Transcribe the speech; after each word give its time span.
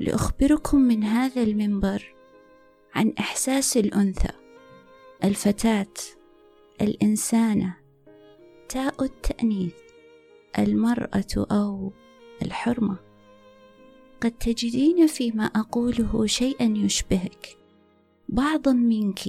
لأخبركم 0.00 0.78
من 0.78 1.04
هذا 1.04 1.42
المنبر 1.42 2.14
عن 2.94 3.12
إحساس 3.18 3.76
الأنثى 3.76 4.32
الفتاة 5.24 5.94
الإنسانة 6.80 7.76
تاء 8.68 9.04
التأنيث 9.04 9.74
المرأة 10.58 11.46
أو 11.50 11.92
الحرمة. 12.42 12.96
قد 14.20 14.30
تجدين 14.30 15.06
فيما 15.06 15.44
أقوله 15.44 16.26
شيئا 16.26 16.74
يشبهك. 16.76 17.56
بعضا 18.28 18.72
منك 18.72 19.20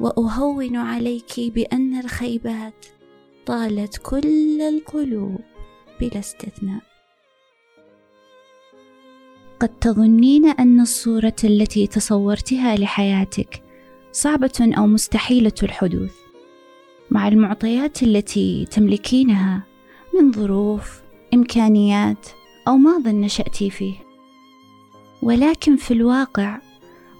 وأهون 0.00 0.76
عليك 0.76 1.40
بأن 1.40 2.00
الخيبات 2.00 2.86
طالت 3.46 3.98
كل 4.02 4.60
القلوب 4.60 5.40
بلا 6.00 6.18
استثناء. 6.18 6.89
قد 9.60 9.68
تظنين 9.68 10.46
أن 10.46 10.80
الصورة 10.80 11.36
التي 11.44 11.86
تصورتها 11.86 12.76
لحياتك 12.76 13.62
صعبة 14.12 14.72
أو 14.78 14.86
مستحيلة 14.86 15.52
الحدوث. 15.62 16.14
مع 17.10 17.28
المعطيات 17.28 18.02
التي 18.02 18.66
تملكينها 18.70 19.62
من 20.14 20.32
ظروف 20.32 21.00
إمكانيات 21.34 22.26
أو 22.68 22.76
ماض 22.76 23.08
نشأت 23.08 23.56
فيه. 23.56 23.94
ولكن 25.22 25.76
في 25.76 25.90
الواقع 25.90 26.58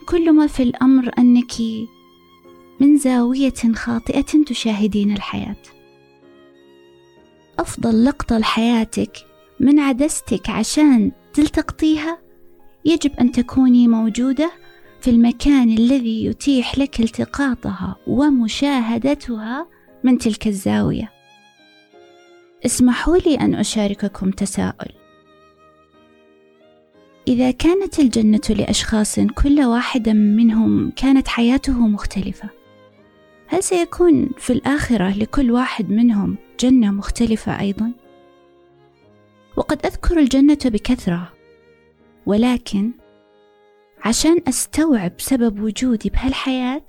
كل 0.06 0.32
ما 0.32 0.46
في 0.46 0.62
الأمر 0.62 1.10
أنك 1.18 1.52
من 2.80 2.96
زاوية 2.96 3.74
خاطئة 3.74 4.44
تشاهدين 4.46 5.12
الحياة. 5.12 5.62
أفضل 7.58 8.04
لقطة 8.04 8.38
لحياتك 8.38 9.12
من 9.60 9.78
عدستك 9.78 10.50
عشان 10.50 11.12
تلتقطيها 11.34 12.29
يجب 12.84 13.12
أن 13.20 13.32
تكوني 13.32 13.88
موجودة 13.88 14.52
في 15.00 15.10
المكان 15.10 15.70
الذي 15.70 16.24
يتيح 16.24 16.78
لك 16.78 17.00
التقاطها 17.00 17.96
ومشاهدتها 18.06 19.66
من 20.04 20.18
تلك 20.18 20.46
الزاوية. 20.46 21.12
اسمحوا 22.66 23.16
لي 23.16 23.34
أن 23.34 23.54
أشارككم 23.54 24.30
تساؤل. 24.30 24.92
إذا 27.28 27.50
كانت 27.50 27.98
الجنة 27.98 28.40
لأشخاص 28.50 29.20
كل 29.20 29.60
واحد 29.60 30.08
منهم 30.08 30.90
كانت 30.96 31.28
حياته 31.28 31.86
مختلفة، 31.86 32.48
هل 33.46 33.62
سيكون 33.62 34.30
في 34.38 34.52
الآخرة 34.52 35.18
لكل 35.18 35.50
واحد 35.50 35.90
منهم 35.90 36.36
جنة 36.60 36.90
مختلفة 36.90 37.60
أيضا؟ 37.60 37.92
وقد 39.56 39.86
أذكر 39.86 40.18
الجنة 40.18 40.58
بكثرة، 40.64 41.32
ولكن 42.26 42.90
عشان 44.04 44.40
أستوعب 44.48 45.12
سبب 45.18 45.60
وجودي 45.60 46.10
بهالحياة 46.10 46.86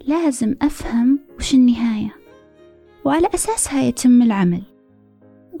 لازم 0.00 0.54
أفهم 0.62 1.18
وش 1.38 1.54
النهاية. 1.54 2.16
وعلى 3.04 3.28
أساسها 3.34 3.82
يتم 3.82 4.22
العمل. 4.22 4.62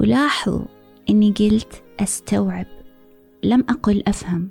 ولاحظوا 0.00 0.64
إني 1.10 1.34
قلت 1.38 1.82
أستوعب 2.00 2.66
لم 3.42 3.64
أقل 3.68 4.02
أفهم. 4.06 4.48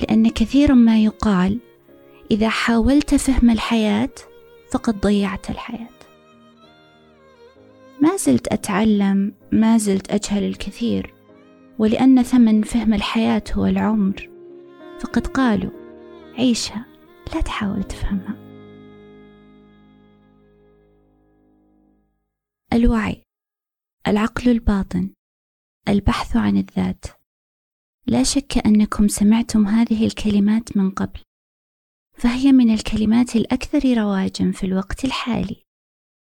لأن 0.00 0.28
كثيرا 0.28 0.74
ما 0.74 1.04
يقال 1.04 1.58
إذا 2.30 2.48
حاولت 2.48 3.14
فهم 3.14 3.50
الحياة 3.50 4.10
فقد 4.72 5.00
ضيعت 5.00 5.50
الحياة. 5.50 5.88
ما 8.00 8.16
زلت 8.16 8.48
أتعلم 8.48 9.32
ما 9.52 9.78
زلت 9.78 10.10
أجهل 10.10 10.44
الكثير. 10.44 11.14
ولأن 11.80 12.22
ثمن 12.22 12.62
فهم 12.62 12.94
الحياة 12.94 13.42
هو 13.52 13.66
العمر. 13.66 14.30
فقد 15.00 15.26
قالوا 15.26 15.70
عيشها 16.38 16.86
لا 17.34 17.40
تحاول 17.40 17.84
تفهمها. 17.84 18.36
الوعي 22.72 23.22
العقل 24.08 24.50
الباطن 24.50 25.10
البحث 25.88 26.36
عن 26.36 26.56
الذات. 26.56 27.04
لا 28.06 28.22
شك 28.22 28.66
أنكم 28.66 29.08
سمعتم 29.08 29.66
هذه 29.66 30.06
الكلمات 30.06 30.76
من 30.76 30.90
قبل 30.90 31.20
فهي 32.12 32.52
من 32.52 32.74
الكلمات 32.74 33.36
الأكثر 33.36 33.98
رواجا 33.98 34.52
في 34.52 34.66
الوقت 34.66 35.04
الحالي. 35.04 35.62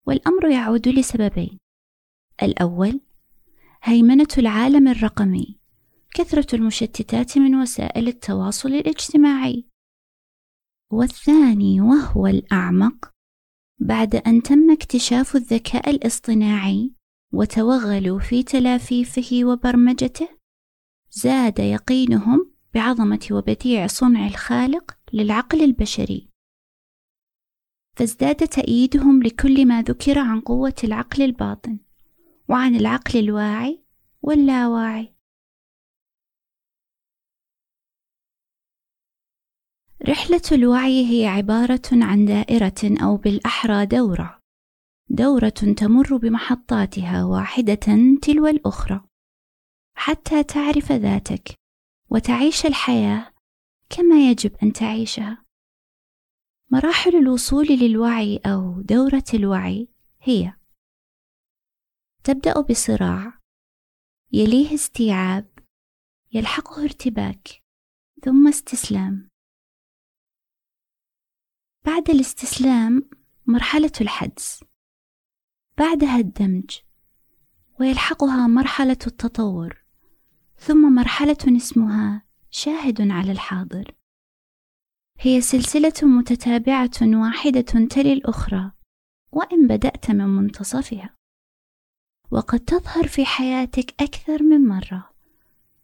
والأمر 0.07 0.49
يعود 0.51 0.89
لسببين. 0.89 1.59
الأول 2.43 3.01
هيمنة 3.83 4.29
العالم 4.39 4.89
الرقمي. 4.89 5.59
كثرة 6.15 6.57
المشتتات 6.57 7.39
من 7.39 7.55
وسائل 7.55 8.09
التواصل 8.09 8.69
الاجتماعي. 8.69 9.67
والثاني 10.93 11.81
وهو 11.81 12.27
الأعمق 12.27 13.11
بعد 13.79 14.15
أن 14.15 14.43
تم 14.43 14.71
اكتشاف 14.71 15.37
الذكاء 15.37 15.91
الاصطناعي 15.91 16.95
وتوغلوا 17.33 18.19
في 18.19 18.43
تلافيفه 18.43 19.45
وبرمجته 19.45 20.29
زاد 21.11 21.59
يقينهم 21.59 22.53
بعظمة 22.75 23.29
وبديع 23.31 23.87
صنع 23.87 24.27
الخالق 24.27 24.99
للعقل 25.13 25.65
البشري. 25.65 26.29
فازداد 27.97 28.49
تأييدهم 28.49 29.23
لكل 29.23 29.67
ما 29.67 29.83
ذكر 29.83 30.19
عن 30.19 30.41
قوة 30.41 30.75
العقل 30.85 31.23
الباطن. 31.23 31.79
وعن 32.51 32.77
العقل 32.77 33.19
الواعي 33.19 33.85
واللاواعي. 34.23 35.15
رحلة 40.09 40.43
الوعي 40.53 41.11
هي 41.11 41.27
عبارة 41.27 41.83
عن 41.93 42.25
دائرة 42.25 43.03
أو 43.05 43.17
بالأحرى 43.17 43.87
دورة، 43.87 44.41
دورة 45.09 45.49
تمر 45.77 46.17
بمحطاتها 46.17 47.25
واحدة 47.25 48.19
تلو 48.23 48.47
الأخرى، 48.47 49.05
حتى 49.95 50.43
تعرف 50.43 50.93
ذاتك 50.93 51.55
وتعيش 52.11 52.67
الحياة 52.67 53.33
كما 53.91 54.31
يجب 54.31 54.57
أن 54.63 54.73
تعيشها. 54.73 55.45
مراحل 56.71 57.17
الوصول 57.17 57.67
للوعي 57.67 58.41
أو 58.47 58.81
دورة 58.81 59.25
الوعي 59.35 59.89
هي: 60.23 60.60
تبدأ 62.25 62.61
بصراع، 62.61 63.41
يليه 64.33 64.75
استيعاب، 64.75 65.59
يلحقه 66.33 66.85
ارتباك، 66.85 67.49
ثم 68.25 68.49
استسلام. 68.49 69.29
بعد 71.87 72.11
الاستسلام 72.11 73.11
مرحلة 73.47 73.93
الحدس. 74.01 74.65
بعدها 75.79 76.17
الدمج. 76.17 76.79
ويلحقها 77.81 78.47
مرحلة 78.47 78.99
التطور. 79.07 79.85
ثم 80.57 80.95
مرحلة 80.95 81.57
اسمها 81.57 82.27
شاهد 82.51 83.11
على 83.11 83.33
الحاضر. 83.33 83.95
هي 85.19 85.41
سلسلة 85.41 85.93
متتابعة 86.03 86.91
واحدة 87.03 87.87
تلي 87.91 88.13
الأخرى. 88.13 88.73
وإن 89.33 89.67
بدأت 89.67 90.11
من 90.11 90.27
منتصفها. 90.27 91.20
وقد 92.33 92.61
تظهر 92.61 93.09
في 93.09 93.25
حياتك 93.25 94.03
أكثر 94.03 94.43
من 94.43 94.69
مرة. 94.69 95.11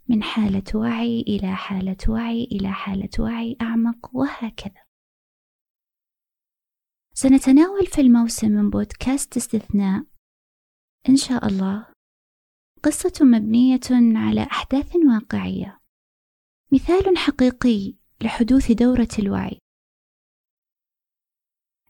من 0.09 0.23
حالة 0.23 0.63
وعي 0.75 1.21
إلى 1.21 1.57
حالة 1.57 1.97
وعي 2.09 2.45
إلى 2.45 2.73
حالة 2.73 3.11
وعي 3.19 3.57
أعمق 3.61 4.17
وهكذا. 4.17 4.87
سنتناول 7.15 7.87
في 7.87 8.01
الموسم 8.01 8.51
من 8.51 8.71
بودكاست 8.71 9.37
استثناء. 9.37 10.05
إن 11.09 11.17
شاء 11.17 11.47
الله. 11.47 11.87
قصة 12.83 13.25
مبنية 13.25 14.17
على 14.19 14.43
أحداث 14.43 14.97
واقعية. 14.97 15.81
مثال 16.73 17.19
حقيقي 17.19 17.95
لحدوث 18.21 18.73
دورة 18.73 19.09
الوعي. 19.19 19.59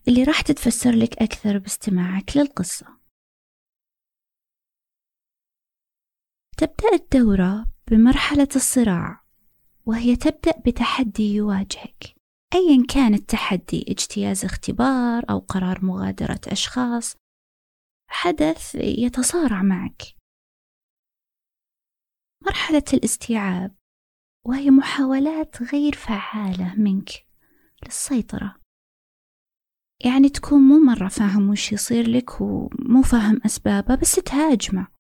اللي 0.09 0.23
راح 0.25 0.41
تتفسر 0.41 0.91
لك 0.91 1.23
أكثر 1.23 1.59
باستماعك 1.59 2.37
للقصة. 2.37 2.96
تبدأ 6.59 6.93
الدورة 6.93 7.67
بمرحلة 7.91 8.49
الصراع 8.57 9.25
وهي 9.87 10.17
تبدأ 10.17 10.63
بتحدي 10.67 11.35
يواجهك. 11.35 12.17
أيا 12.55 12.87
كان 12.89 13.15
التحدي 13.15 13.85
اجتياز 13.89 14.45
اختبار 14.45 15.25
أو 15.31 15.39
قرار 15.39 15.85
مغادرة 15.85 16.41
أشخاص 16.47 17.17
حدث 18.11 18.75
يتصارع 18.75 19.63
معك. 19.63 20.03
مرحلة 22.47 22.85
الاستيعاب 22.95 23.75
وهي 24.47 24.71
محاولات 24.71 25.63
غير 25.63 25.95
فعالة 25.95 26.75
منك 26.75 27.27
للسيطرة. 27.85 28.61
يعني 30.05 30.29
تكون 30.29 30.61
مو 30.61 30.79
مرة 30.79 31.09
فاهم 31.09 31.51
وش 31.51 31.73
يصير 31.73 32.09
لك 32.09 32.41
ومو 32.41 33.03
فاهم 33.03 33.41
أسبابه 33.47 33.95
بس 33.95 34.13
تهاجمه. 34.13 34.96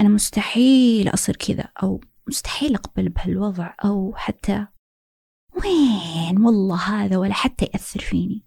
أنا 0.00 0.08
مستحيل 0.08 1.14
أصير 1.14 1.36
كذا 1.36 1.72
أو 1.82 2.00
مستحيل 2.28 2.74
أقبل 2.74 3.08
بهالوضع 3.08 3.74
أو 3.84 4.14
حتى 4.14 4.66
وين؟ 5.54 6.38
والله 6.44 7.04
هذا 7.04 7.16
ولا 7.16 7.34
حتى 7.34 7.64
يأثر 7.64 8.00
فيني. 8.00 8.42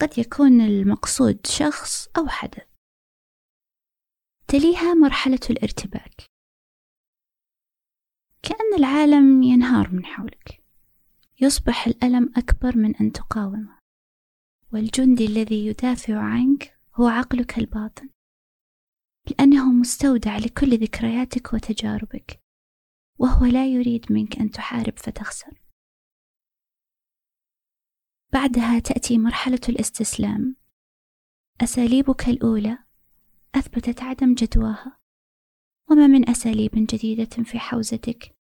قد 0.00 0.18
يكون 0.18 0.60
المقصود 0.60 1.46
شخص 1.46 2.08
أو 2.18 2.28
حدث 2.28 2.68
تليها 4.48 4.94
مرحلة 4.94 5.40
الارتباك. 5.50 6.22
كأن 8.42 8.74
العالم 8.78 9.42
ينهار 9.42 9.90
من 9.92 10.06
حولك. 10.06 10.64
يصبح 11.40 11.86
الألم 11.86 12.32
أكبر 12.36 12.76
من 12.76 12.96
أن 12.96 13.12
تقاومه. 13.12 13.78
والجندي 14.72 15.26
الذي 15.26 15.66
يدافع 15.66 16.18
عنك 16.18 16.78
هو 16.94 17.06
عقلك 17.06 17.58
الباطن. 17.58 18.08
لأنه 19.30 19.72
مستودع 19.72 20.36
لكل 20.38 20.78
ذكرياتك 20.78 21.52
وتجاربك 21.52 22.40
وهو 23.18 23.44
لا 23.44 23.66
يريد 23.66 24.12
منك 24.12 24.38
أن 24.38 24.50
تحارب 24.50 24.98
فتخسر. 24.98 25.60
بعدها 28.32 28.78
تأتي 28.78 29.18
مرحلة 29.18 29.60
الاستسلام. 29.68 30.56
أساليبك 31.60 32.28
الأولى 32.28 32.78
أثبتت 33.54 34.02
عدم 34.02 34.34
جدواها. 34.34 34.98
وما 35.90 36.06
من 36.06 36.28
أساليب 36.28 36.70
جديدة 36.74 37.44
في 37.44 37.58
حوزتك 37.58 38.36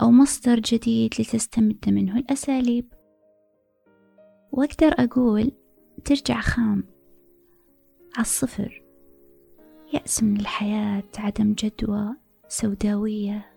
أو 0.00 0.10
مصدر 0.10 0.60
جديد 0.60 1.14
لتستمد 1.20 1.88
منه 1.88 2.18
الأساليب. 2.18 2.92
وأقدر 4.52 4.92
أقول 4.98 5.52
ترجع 6.04 6.40
خام 6.40 6.84
عالصفر 8.16 8.85
يأس 9.92 10.22
من 10.22 10.40
الحياة 10.40 11.02
عدم 11.18 11.52
جدوى 11.52 12.16
سوداوية. 12.48 13.52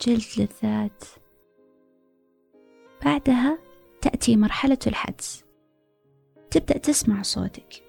جلد 0.00 0.22
لذات 0.38 1.04
بعدها 3.04 3.58
تأتي 4.00 4.36
مرحلة 4.36 4.78
الحدس. 4.86 5.44
تبدأ 6.50 6.78
تسمع 6.78 7.22
صوتك. 7.22 7.84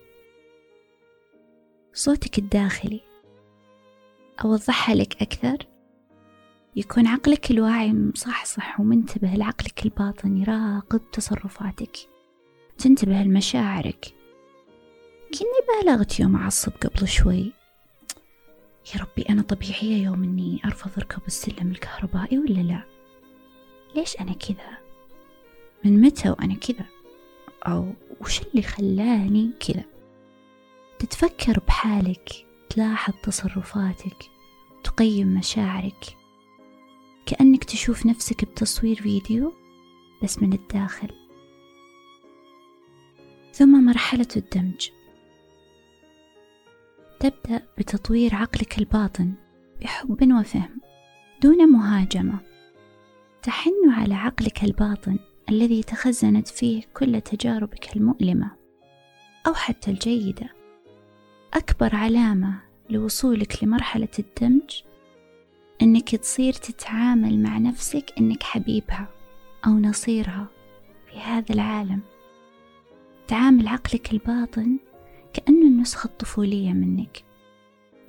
صوتك 1.94 2.38
الداخلي. 2.38 3.01
أوضحها 4.44 4.95
لك 4.95 5.22
أكثر. 5.22 5.68
يكون 6.75 7.07
عقلك 7.07 7.51
الواعي 7.51 7.94
مصحصح 7.94 8.80
ومنتبه 8.80 9.27
لعقلك 9.27 9.86
الباطن 9.86 10.38
يراقب 10.38 11.01
تصرفاتك. 11.12 11.98
تنتبه 12.77 13.24
لمشاعرك. 13.24 14.21
كني 15.39 15.83
بالغت 15.83 16.19
يوم 16.19 16.36
أعصب 16.36 16.72
قبل 16.72 17.07
شوي. 17.07 17.54
يا 18.95 19.01
ربي 19.01 19.22
أنا 19.30 19.42
طبيعية 19.42 20.04
يوم 20.04 20.24
إني 20.24 20.62
أرفض 20.66 20.92
أركب 20.98 21.22
السلم 21.28 21.72
الكهربائي 21.72 22.39
ولا 22.39 22.62
لا؟ 22.62 22.83
ليش 23.95 24.19
أنا 24.19 24.33
كذا؟ 24.33 24.78
من 25.86 26.01
متى 26.01 26.30
وأنا 26.30 26.56
كذا؟ 26.56 26.86
أو 27.68 27.94
وش 28.22 28.42
اللي 28.42 28.62
خلاني 28.62 29.51
كذا؟ 29.60 29.83
تتفكر 31.00 31.60
بحالك 31.60 32.30
تلاحظ 32.69 33.13
تصرفاتك 33.24 34.30
تقيم 34.84 35.27
مشاعرك. 35.27 36.18
كأنك 37.25 37.63
تشوف 37.63 38.06
نفسك 38.06 38.45
بتصوير 38.45 39.01
فيديو 39.01 39.54
بس 40.24 40.44
من 40.44 40.54
الداخل. 40.54 41.10
ثم 43.54 43.86
مرحلة 43.86 44.27
الدمج. 44.36 44.89
تبدأ 47.22 47.62
بتطوير 47.78 48.36
عقلك 48.36 48.80
الباطن 48.80 49.34
بحب 49.82 50.32
وفهم 50.32 50.82
دون 51.42 51.72
مهاجمة. 51.72 52.40
تحن 53.44 53.90
على 53.90 54.16
عقلك 54.16 54.64
الباطن 54.64 55.20
الذي 55.50 55.84
تخزنت 55.84 56.48
فيه 56.48 56.84
كل 56.94 57.22
تجاربك 57.22 57.96
المؤلمة 57.96 58.52
أو 59.48 59.54
حتى 59.54 59.92
الجيدة. 59.92 60.50
أكبر 61.54 61.96
علامة 61.96 62.60
لوصولك 62.90 63.64
لمرحلة 63.64 64.08
الدمج 64.20 64.82
إنك 65.82 66.16
تصير 66.16 66.54
تتعامل 66.54 67.40
مع 67.40 67.58
نفسك 67.58 68.14
إنك 68.18 68.44
حبيبها 68.44 69.08
أو 69.68 69.72
نصيرها 69.72 70.48
في 71.10 71.20
هذا 71.20 71.54
العالم. 71.54 72.00
تعامل 73.28 73.68
عقلك 73.68 74.14
الباطن 74.14 74.78
كأنه 75.33 75.68
النسخة 75.68 76.07
الطفولية 76.07 76.74
منك. 76.74 77.24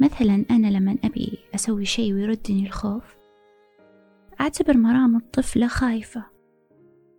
مثلا 0.01 0.45
أنا 0.51 0.67
لما 0.67 0.97
أبي 1.05 1.39
أسوي 1.55 1.85
شيء 1.85 2.13
ويردني 2.13 2.67
الخوف 2.67 3.17
أعتبر 4.41 4.77
مرام 4.77 5.17
الطفلة 5.17 5.67
خايفة. 5.67 6.25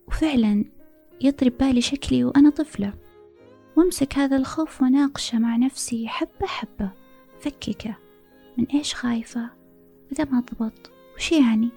وفعلا 0.07 0.65
يضرب 1.21 1.57
بالي 1.57 1.81
شكلي 1.81 2.23
وأنا 2.23 2.49
طفلة. 2.49 2.93
وأمسك 3.75 4.17
هذا 4.17 4.37
الخوف 4.37 4.81
وناقشه 4.81 5.39
مع 5.39 5.57
نفسي 5.57 6.07
حبة 6.07 6.47
حبة 6.47 6.91
فككه 7.39 7.97
من 8.57 8.65
إيش 8.65 8.95
خايفة؟ 8.95 9.49
وإذا 10.11 10.23
ما 10.31 10.39
ضبط 10.39 10.91
وش 11.15 11.31
يعني؟ 11.31 11.69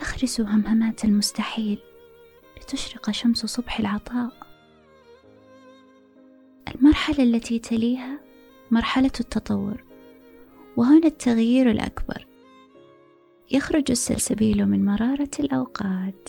أخرس 0.00 0.40
همهمات 0.40 1.04
المستحيل 1.04 1.78
لتشرق 2.60 3.10
شمس 3.10 3.46
صبح 3.46 3.80
العطاء. 3.80 4.32
المرحلة 6.74 7.24
التي 7.24 7.58
تليها 7.58 8.20
مرحلة 8.70 9.10
التطور 9.20 9.84
وهنا 10.76 11.06
التغيير 11.06 11.70
الأكبر. 11.70 12.26
يخرج 13.50 13.90
السلسبيل 13.90 14.66
من 14.66 14.84
مرارة 14.84 15.30
الأوقات. 15.40 16.28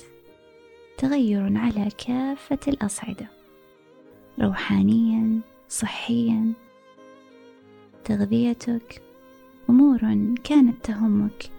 تغير 0.97 1.57
على 1.57 1.89
كافة 2.07 2.59
الأصعدة. 2.67 3.27
روحانيا 4.41 5.39
صحيا. 5.69 6.53
تغذيتك. 8.03 9.01
أمور 9.69 9.99
كانت 10.43 10.85
تهمك. 10.85 11.51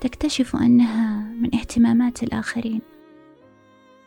تكتشف 0.00 0.56
أنها 0.56 1.32
من 1.40 1.54
اهتمامات 1.54 2.22
الآخرين. 2.22 2.80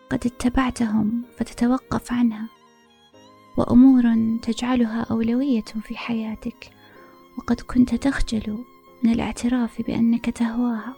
قد 0.10 0.26
اتبعتهم 0.26 1.22
فتتوقف 1.38 2.14
عنها. 2.14 2.57
وأمور 3.58 4.04
تجعلها 4.42 5.02
أولوية 5.12 5.64
في 5.64 5.98
حياتك 5.98 6.70
وقد 7.38 7.62
كنت 7.62 7.96
تخجل 7.96 8.58
من 9.04 9.12
الاعتراف 9.12 9.82
بأنك 9.82 10.30
تهواها. 10.30 10.96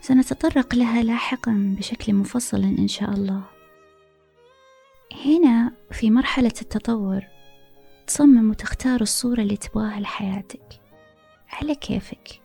سنتطرق 0.00 0.74
لها 0.74 1.02
لاحقا 1.02 1.74
بشكل 1.78 2.14
مفصل 2.14 2.62
إن 2.62 2.88
شاء 2.88 3.10
الله. 3.10 3.42
هنا 5.24 5.72
في 5.90 6.10
مرحلة 6.10 6.52
التطور 6.62 7.22
تصمم 8.06 8.50
وتختار 8.50 9.00
الصورة 9.00 9.40
اللي 9.40 9.56
تبغاها 9.56 10.00
لحياتك. 10.00 10.80
على 11.52 11.74
كيفك 11.74 12.40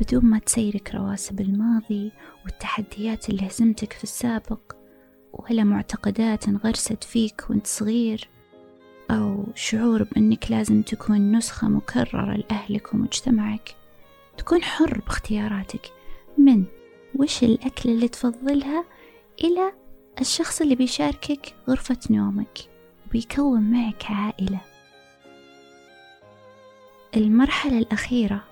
بدون 0.00 0.24
ما 0.24 0.38
تسيرك 0.38 0.94
رواسب 0.94 1.40
الماضي 1.40 2.12
والتحديات 2.44 3.28
اللي 3.28 3.46
هزمتك 3.46 3.92
في 3.92 4.04
السابق. 4.04 4.81
ولا 5.32 5.64
معتقدات 5.64 6.48
انغرست 6.48 7.04
فيك 7.04 7.44
وانت 7.50 7.66
صغير 7.66 8.28
أو 9.10 9.44
شعور 9.54 10.02
بأنك 10.02 10.50
لازم 10.50 10.82
تكون 10.82 11.36
نسخة 11.36 11.68
مكررة 11.68 12.36
لأهلك 12.36 12.94
ومجتمعك. 12.94 13.74
تكون 14.36 14.62
حر 14.62 15.00
باختياراتك. 15.06 15.92
من؟ 16.38 16.64
وش 17.14 17.42
الأكل 17.44 17.90
اللي 17.90 18.08
تفضلها 18.08 18.84
إلى 19.44 19.72
الشخص 20.20 20.60
اللي 20.60 20.74
بيشاركك 20.74 21.54
غرفة 21.68 21.98
نومك 22.10 22.58
وبيكون 23.06 23.62
معك 23.62 24.04
عائلة؟ 24.10 24.60
المرحلة 27.16 27.78
الأخيرة. 27.78 28.44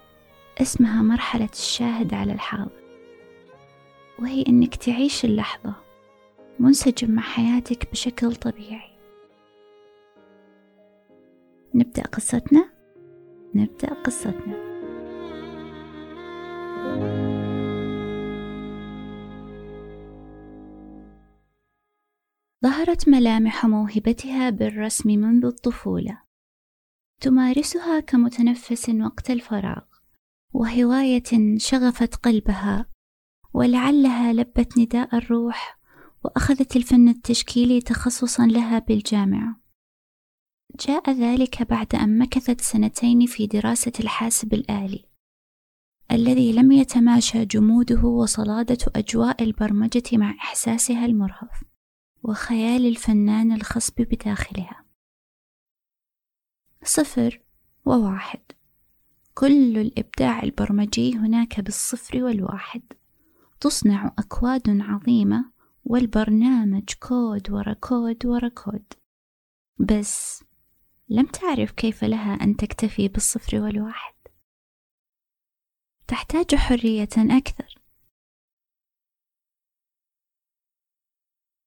اسمها 0.61 1.03
مرحلة 1.03 1.49
الشاهد 1.53 2.15
على 2.15 2.33
الحاضر. 2.33 2.81
وهي 4.19 4.45
إنك 4.49 4.75
تعيش 4.75 5.25
اللحظة. 5.25 5.75
منسجم 6.61 7.11
مع 7.11 7.23
حياتك 7.23 7.91
بشكل 7.91 8.37
طبيعي. 8.37 8.91
نبدأ 11.75 12.03
قصتنا؟ 12.03 12.71
نبدأ 13.55 13.95
قصتنا. 13.95 14.71
ظهرت 22.65 23.09
ملامح 23.09 23.67
موهبتها 23.67 24.51
بالرسم 24.51 25.11
منذ 25.11 25.45
الطفولة. 25.45 26.23
تمارسها 27.21 28.01
كمتنفس 28.01 28.91
وقت 28.91 29.31
الفراغ 29.31 29.85
وهواية 30.53 31.59
شغفت 31.59 32.15
قلبها 32.15 32.87
ولعلها 33.55 34.33
لبت 34.33 34.79
نداء 34.79 35.17
الروح 35.17 35.80
وأخذت 36.25 36.77
الفن 36.77 37.09
التشكيلي 37.09 37.81
تخصصا 37.81 38.47
لها 38.47 38.79
بالجامعة. 38.79 39.61
جاء 40.87 41.11
ذلك 41.11 41.63
بعد 41.63 41.95
أن 41.95 42.19
مكثت 42.19 42.61
سنتين 42.61 43.27
في 43.27 43.47
دراسة 43.47 43.93
الحاسب 44.01 44.55
الآلي 44.55 45.05
الذي 46.13 46.53
لم 46.53 46.73
يتماشى 46.73 47.45
جموده 47.45 48.05
وصلادة 48.05 48.79
أجواء 48.97 49.43
البرمجة 49.43 50.03
مع 50.13 50.31
إحساسها 50.31 51.07
المرهف 51.07 51.65
وخيال 52.23 52.87
الفنان 52.87 53.53
الخصب 53.53 53.95
بداخلها. 53.99 54.85
صفر 56.85 57.41
وواحد. 57.85 58.41
كل 59.35 59.79
الإبداع 59.79 60.43
البرمجي 60.43 61.17
هناك 61.17 61.61
بالصفر 61.61 62.25
والواحد. 62.25 62.83
تصنع 63.61 64.15
أكواد 64.19 64.81
عظيمة 64.81 65.51
والبرنامج 65.85 66.95
كود 67.09 67.51
ورا 67.51 67.73
كود 67.73 68.27
ورا 68.27 68.49
كود. 68.49 68.93
بس 69.79 70.45
لم 71.09 71.27
تعرف 71.27 71.71
كيف 71.71 72.05
لها 72.05 72.35
أن 72.35 72.57
تكتفي 72.57 73.09
بالصفر 73.09 73.61
والواحد. 73.61 74.15
تحتاج 76.07 76.55
حرية 76.55 77.09
أكثر. 77.17 77.81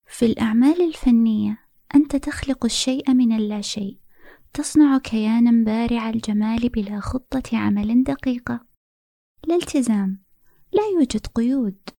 في 0.06 0.26
الأعمال 0.26 0.82
الفنية 0.82 1.70
أنت 1.96 2.16
تخلق 2.16 2.66
الشيء 2.66 3.14
من 3.14 3.32
اللاشيء. 3.32 4.00
تصنع 4.54 4.98
كيانا 4.98 5.66
بارع 5.66 6.10
الجمال 6.10 6.70
بلا 6.70 7.00
خطة 7.00 7.58
عمل 7.58 8.04
دقيقة. 8.04 8.68
لا 9.48 9.56
التزام. 9.56 10.24
لا 10.72 10.84
يوجد 10.96 11.28
قيود. 11.28 11.90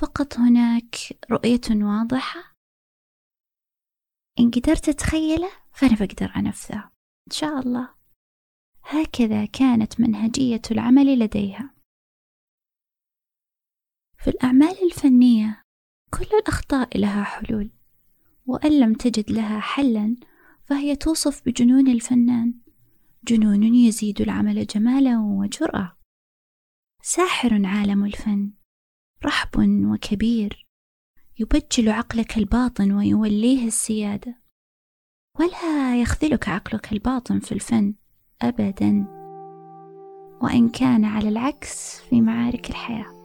فقط 0.00 0.38
هناك 0.38 0.94
رؤية 1.30 1.84
واضحة. 1.84 2.54
إن 4.38 4.50
قدرت 4.50 4.88
أتخيله 4.88 5.50
فأنا 5.72 5.94
بقدر 5.94 6.32
أنفذه. 6.36 6.90
إن 7.26 7.32
شاء 7.32 7.58
الله. 7.60 7.94
هكذا 8.84 9.46
كانت 9.46 10.00
منهجية 10.00 10.62
العمل 10.70 11.18
لديها. 11.18 11.74
في 14.18 14.30
الأعمال 14.30 14.84
الفنية 14.84 15.62
كل 16.18 16.36
الأخطاء 16.36 16.98
لها 16.98 17.24
حلول 17.24 17.70
وأن 18.46 18.80
لم 18.80 18.94
تجد 18.94 19.30
لها 19.30 19.60
حلا 19.60 20.16
فهي 20.64 20.96
توصف 20.96 21.42
بجنون 21.46 21.88
الفنان. 21.88 22.54
جنون 23.24 23.74
يزيد 23.74 24.20
العمل 24.20 24.66
جمالا 24.66 25.18
وجرأة. 25.18 25.96
ساحر 27.02 27.66
عالم 27.66 28.04
الفن. 28.04 28.52
رحب 29.24 29.58
وكبير. 29.84 30.66
يبجل 31.38 31.88
عقلك 31.88 32.38
الباطن 32.38 32.92
ويوليه 32.92 33.66
السيادة. 33.66 34.42
ولا 35.40 36.00
يخذلك 36.00 36.48
عقلك 36.48 36.92
الباطن 36.92 37.38
في 37.40 37.52
الفن 37.52 37.94
أبدا. 38.42 39.06
وإن 40.42 40.68
كان 40.68 41.04
على 41.04 41.28
العكس 41.28 42.00
في 42.00 42.20
معارك 42.20 42.70
الحياة. 42.70 43.15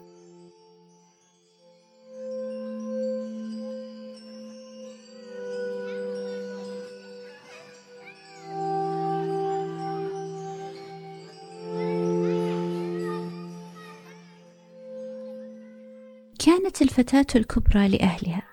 كانت 16.46 16.82
الفتاة 16.82 17.26
الكبرى 17.36 17.88
لأهلها. 17.88 18.44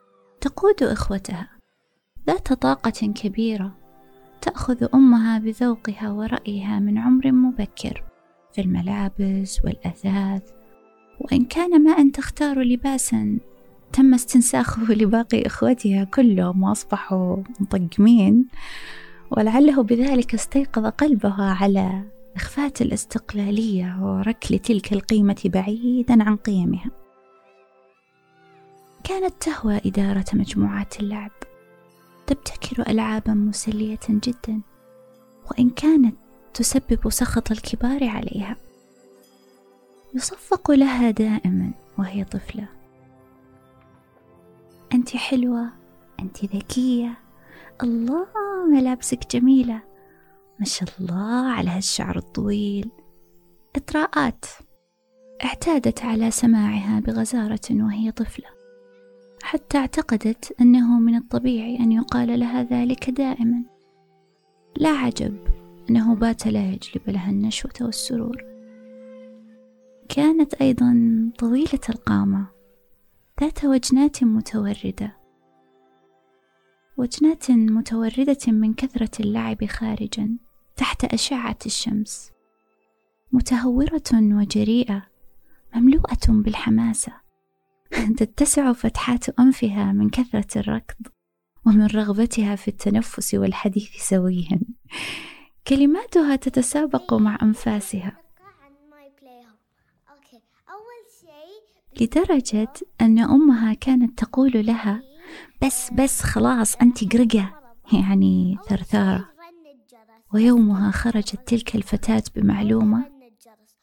تقود 0.41 0.83
إخوتها. 0.83 1.49
ذات 2.27 2.53
طاقة 2.53 3.13
كبيرة. 3.15 3.77
تأخذ 4.41 4.87
أمها 4.95 5.39
بذوقها 5.39 6.11
ورأيها 6.11 6.79
من 6.79 6.99
عمر 6.99 7.33
مبكر 7.33 8.05
في 8.53 8.61
الملابس 8.61 9.61
والأثاث. 9.65 10.43
وإن 11.21 11.45
كان 11.45 11.85
ما 11.85 11.91
أن 11.91 12.13
تختار 12.13 12.63
لباسا 12.63 13.39
تم 13.93 14.15
استنساخه 14.15 14.93
لباقي 15.03 15.47
إخوتها 15.47 16.05
كلهم 16.05 16.63
وأصبحوا 16.63 17.37
مطقمين. 17.61 18.47
ولعله 19.31 19.83
بذلك 19.83 20.35
استيقظ 20.35 20.87
قلبها 20.87 21.57
على 21.61 22.03
إخفاء 22.37 22.73
الاستقلالية 22.81 23.99
وركل 24.03 24.59
تلك 24.59 24.93
القيمة 24.93 25.43
بعيدا 25.45 26.23
عن 26.23 26.37
قيمها. 26.37 27.08
كانت 29.09 29.35
تهوى 29.41 29.77
إدارة 29.87 30.25
مجموعات 30.33 31.01
اللعب. 31.01 31.31
تبتكر 32.27 32.91
ألعابا 32.91 33.35
مسلية 33.35 33.99
جدا 34.11 34.61
وإن 35.51 35.71
كانت 35.71 36.17
تسبب 36.55 37.11
سخط 37.11 37.51
الكبار 37.51 38.09
عليها. 38.09 38.57
يصفق 40.15 40.71
لها 40.71 41.11
دائما 41.11 41.71
وهي 41.99 42.25
طفلة. 42.25 42.69
أنت 44.95 45.17
حلوة 45.17 45.71
أنت 46.21 46.45
ذكية. 46.45 47.19
الله 47.83 48.27
ملابسك 48.71 49.37
جميلة. 49.37 49.83
ما 50.59 50.65
شاء 50.67 50.89
الله 51.01 51.53
على 51.53 51.71
هالشعر 51.71 52.19
الطويل. 52.19 52.91
إطراءات. 53.77 54.45
اعتادت 55.45 56.03
على 56.03 56.31
سماعها 56.31 57.01
بغزارة 57.01 57.61
وهي 57.71 58.13
طفلة. 58.13 58.58
حتى 59.43 59.79
اعتقدت 59.79 60.55
أنه 60.61 60.99
من 60.99 61.15
الطبيعي 61.15 61.79
أن 61.79 61.93
يقال 61.93 62.41
لها 62.41 62.63
ذلك 62.63 63.11
دائما. 63.11 63.65
لا 64.77 64.91
عجب 64.91 65.37
أنه 65.91 66.15
بات 66.15 66.47
لا 66.47 66.71
يجلب 66.71 67.11
لها 67.11 67.31
النشوة 67.31 67.73
والسرور. 67.81 68.45
كانت 70.09 70.55
أيضا 70.55 70.95
طويلة 71.39 71.81
القامة 71.89 72.47
ذات 73.41 73.65
وجنات 73.65 74.25
متوردة. 74.25 75.17
وجنات 76.97 77.51
متوردة 77.51 78.39
من 78.49 78.75
كثرة 78.75 79.11
اللعب 79.21 79.65
خارجا 79.65 80.37
تحت 80.77 81.05
أشعة 81.05 81.59
الشمس. 81.67 82.31
متهورة 83.33 84.11
وجريئة 84.13 85.07
مملوءة 85.75 86.27
بالحماسة. 86.29 87.28
تتسع 88.17 88.73
فتحات 88.73 89.29
أنفها 89.29 89.93
من 89.93 90.11
كثرة 90.11 90.61
الركض 90.61 91.07
ومن 91.67 91.87
رغبتها 91.87 92.57
في 92.57 92.69
التنفس 92.69 93.35
والحديث 93.35 93.89
سويا. 93.97 94.61
كلماتها 95.67 96.37
تتسابق 96.37 97.15
مع 97.15 97.39
أنفاسها. 97.43 98.17
لدرجة 102.01 102.73
أن 103.01 103.19
أمها 103.19 103.75
كانت 103.75 104.19
تقول 104.19 104.67
لها 104.67 105.03
بس 105.63 105.91
بس 105.93 106.23
خلاص 106.23 106.77
أنت 106.77 107.15
قرقة. 107.15 107.61
يعني 107.93 108.59
ثرثارة. 108.69 109.29
ويومها 110.35 110.91
خرجت 110.91 111.49
تلك 111.49 111.77
الفتاة 111.77 112.23
بمعلومة. 112.37 113.19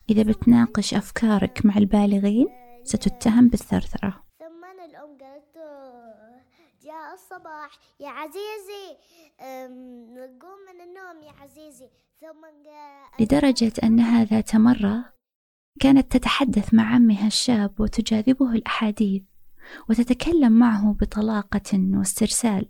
إذا 0.10 0.24
بتناقش 0.24 0.94
أفكارك 0.94 1.66
مع 1.66 1.78
البالغين 1.78 2.48
ستتهم 2.88 3.48
بالثرثرة. 3.48 4.24
ثم 4.40 4.66
الأم 4.90 5.18
قالت 5.18 5.56
جاء 6.82 7.14
الصباح 7.14 7.80
يا 8.00 8.10
عزيزي. 8.10 8.88
قوم 10.42 10.60
من 10.68 10.82
النوم 10.82 11.24
يا 11.24 11.32
عزيزي. 11.42 11.90
ثم 12.22 12.46
لدرجة 13.20 13.74
أنها 13.84 14.24
ذات 14.24 14.56
مرة 14.56 15.14
كانت 15.80 16.18
تتحدث 16.18 16.74
مع 16.74 16.96
عمها 16.96 17.28
الشاب 17.28 17.80
وتجاذبه 17.80 18.52
الأحاديث 18.52 19.24
وتتكلم 19.90 20.52
معه 20.52 20.94
بطلاقة 20.94 21.72
واسترسال. 21.74 22.70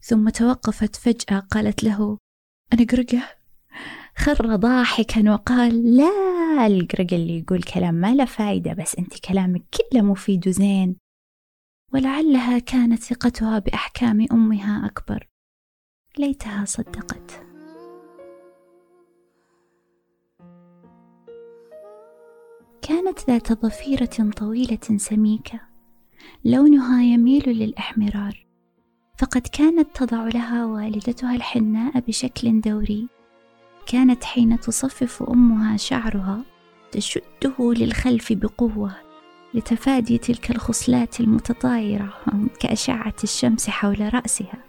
ثم 0.00 0.28
توقفت 0.28 0.96
فجأة 0.96 1.38
قالت 1.40 1.84
له 1.84 2.18
أنا 2.72 2.86
قرقة. 2.90 3.22
خر 4.16 4.56
ضاحكا 4.56 5.32
وقال 5.32 5.96
لا 5.96 6.39
القرق 6.50 7.12
اللي 7.12 7.38
يقول 7.38 7.62
كلام 7.62 7.94
ما 7.94 8.14
له 8.14 8.24
فايدة 8.24 8.72
بس 8.72 8.96
أنت 8.96 9.20
كلامك 9.20 9.62
كله 9.62 10.02
مفيد 10.02 10.48
وزين. 10.48 10.96
ولعلها 11.94 12.58
كانت 12.58 13.02
ثقتها 13.02 13.58
بأحكام 13.58 14.26
أمها 14.32 14.86
أكبر. 14.86 15.28
ليتها 16.18 16.64
صدقت. 16.64 17.42
كانت 22.82 23.30
ذات 23.30 23.52
ضفيرة 23.52 24.30
طويلة 24.36 24.96
سميكة. 24.96 25.60
لونها 26.44 27.02
يميل 27.02 27.48
للإحمرار. 27.48 28.46
فقد 29.18 29.46
كانت 29.52 29.96
تضع 29.96 30.28
لها 30.28 30.64
والدتها 30.64 31.36
الحناء 31.36 32.00
بشكل 32.00 32.60
دوري. 32.60 33.08
كانت 33.86 34.24
حين 34.24 34.60
تصفف 34.60 35.22
أمها 35.22 35.76
شعرها 35.76 36.42
تشده 36.92 37.54
للخلف 37.58 38.32
بقوة 38.32 38.92
لتفادي 39.54 40.18
تلك 40.18 40.50
الخصلات 40.50 41.20
المتطايرة 41.20 42.12
كأشعة 42.60 43.14
الشمس 43.24 43.70
حول 43.70 44.14
رأسها. 44.14 44.64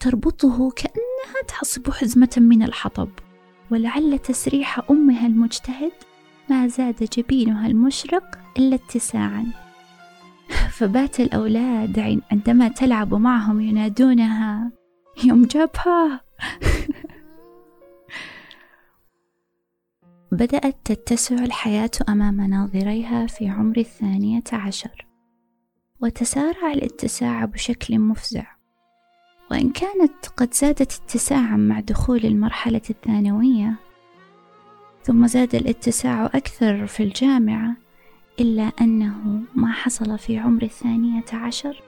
تربطه 0.00 0.70
كأن 0.70 1.02
كأنها 1.32 1.42
تحصب 1.48 1.90
حزمة 1.90 2.30
من 2.36 2.62
الحطب 2.62 3.08
ولعل 3.70 4.18
تسريح 4.18 4.90
أمها 4.90 5.26
المجتهد 5.26 5.92
ما 6.50 6.66
زاد 6.66 7.08
جبينها 7.18 7.66
المشرق 7.66 8.38
إلا 8.58 8.74
اتساعا. 8.74 9.46
فبات 10.76 11.20
الأولاد 11.20 12.20
عندما 12.32 12.68
تلعب 12.68 13.14
معهم 13.14 13.60
ينادونها 13.60 14.72
يوم 15.24 15.44
جابها! 15.44 16.20
بدأت 20.32 20.76
تتسع 20.84 21.34
الحياة 21.34 21.90
أمام 22.08 22.40
ناظريها 22.40 23.26
في 23.26 23.48
عمر 23.48 23.76
الثانية 23.76 24.42
عشر. 24.52 25.06
وتسارع 26.00 26.72
الاتساع 26.72 27.44
بشكل 27.44 27.98
مفزع. 27.98 28.46
وإن 29.50 29.72
كانت 29.72 30.26
قد 30.36 30.54
زادت 30.54 31.00
اتساعا 31.02 31.56
مع 31.56 31.80
دخول 31.80 32.20
المرحلة 32.24 32.82
الثانوية 32.90 33.74
ثم 35.02 35.26
زاد 35.26 35.54
الاتساع 35.54 36.26
أكثر 36.26 36.86
في 36.86 37.02
الجامعة 37.02 37.76
إلا 38.40 38.72
أنه 38.80 39.40
ما 39.54 39.72
حصل 39.72 40.18
في 40.18 40.38
عمر 40.38 40.62
الثانية 40.62 41.24
عشر 41.32 41.82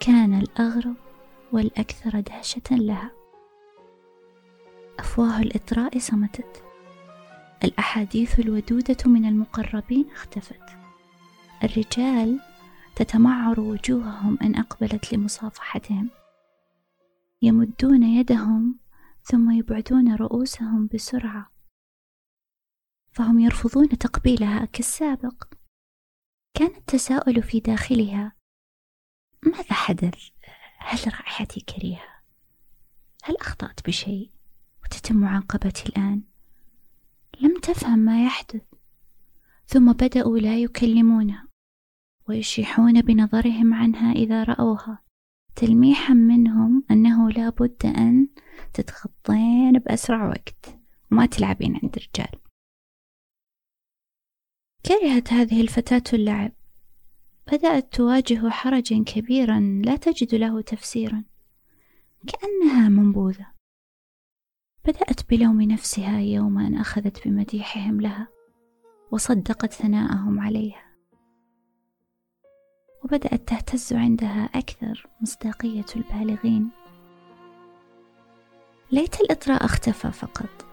كان 0.00 0.38
الأغرب 0.38 0.96
والأكثر 1.52 2.20
دهشة 2.20 2.62
لها. 2.76 3.10
أفواه 4.98 5.40
الإطراء 5.42 5.98
صمتت. 5.98 6.69
الأحاديث 7.64 8.40
الودودة 8.40 8.96
من 9.06 9.24
المقربين 9.24 10.10
اختفت. 10.10 10.62
الرجال 11.64 12.40
تتمعر 12.96 13.60
وجوههم 13.60 14.38
إن 14.42 14.56
أقبلت 14.56 15.12
لمصافحتهم. 15.12 16.10
يمدون 17.42 18.02
يدهم 18.02 18.78
ثم 19.22 19.50
يبعدون 19.50 20.14
رؤوسهم 20.14 20.88
بسرعة. 20.94 21.52
فهم 23.12 23.38
يرفضون 23.38 23.88
تقبيلها 23.88 24.64
كالسابق. 24.64 25.54
كان 26.54 26.76
التساؤل 26.76 27.42
في 27.42 27.60
داخلها 27.60 28.36
ماذا 29.46 29.72
حدث؟ 29.72 30.28
هل 30.78 30.98
رائحتي 31.06 31.60
كريهة؟ 31.60 32.20
هل 33.22 33.36
أخطأت 33.36 33.86
بشيء؟ 33.86 34.30
وتتم 34.84 35.16
معاقبتي 35.16 35.88
الآن؟ 35.88 36.29
لم 37.40 37.60
تفهم 37.60 37.98
ما 37.98 38.24
يحدث. 38.24 38.62
ثم 39.66 39.92
بدأوا 39.92 40.38
لا 40.38 40.58
يكلمونها 40.58 41.48
ويشيحون 42.28 43.00
بنظرهم 43.00 43.74
عنها 43.74 44.12
إذا 44.12 44.44
رأوها. 44.44 45.02
تلميحا 45.56 46.14
منهم 46.14 46.84
أنه 46.90 47.30
لا 47.30 47.48
بد 47.48 47.86
أن 47.86 48.28
تتغطين 48.72 49.72
بأسرع 49.72 50.28
وقت. 50.28 50.78
وما 51.12 51.26
تلعبين 51.26 51.80
عند 51.82 51.98
رجال 51.98 52.40
كرهت 54.86 55.32
هذه 55.32 55.60
الفتاة 55.60 56.02
اللعب. 56.12 56.52
بدأت 57.52 57.94
تواجه 57.94 58.48
حرجا 58.48 59.04
كبيرا 59.06 59.60
لا 59.60 59.96
تجد 59.96 60.34
له 60.34 60.60
تفسيرا. 60.60 61.24
كأنها 62.26 62.88
منبوذة. 62.88 63.46
بدأت 64.84 65.30
بلوم 65.30 65.62
نفسها 65.62 66.20
يوم 66.20 66.58
أن 66.58 66.74
أخذت 66.74 67.28
بمديحهم 67.28 68.00
لها 68.00 68.28
وصدقت 69.10 69.72
ثناءهم 69.72 70.40
عليها. 70.40 70.82
وبدأت 73.04 73.48
تهتز 73.48 73.92
عندها 73.92 74.44
أكثر 74.54 75.06
مصداقية 75.20 75.84
البالغين. 75.96 76.70
ليت 78.92 79.20
الإطراء 79.20 79.64
اختفى 79.64 80.12
فقط 80.12 80.66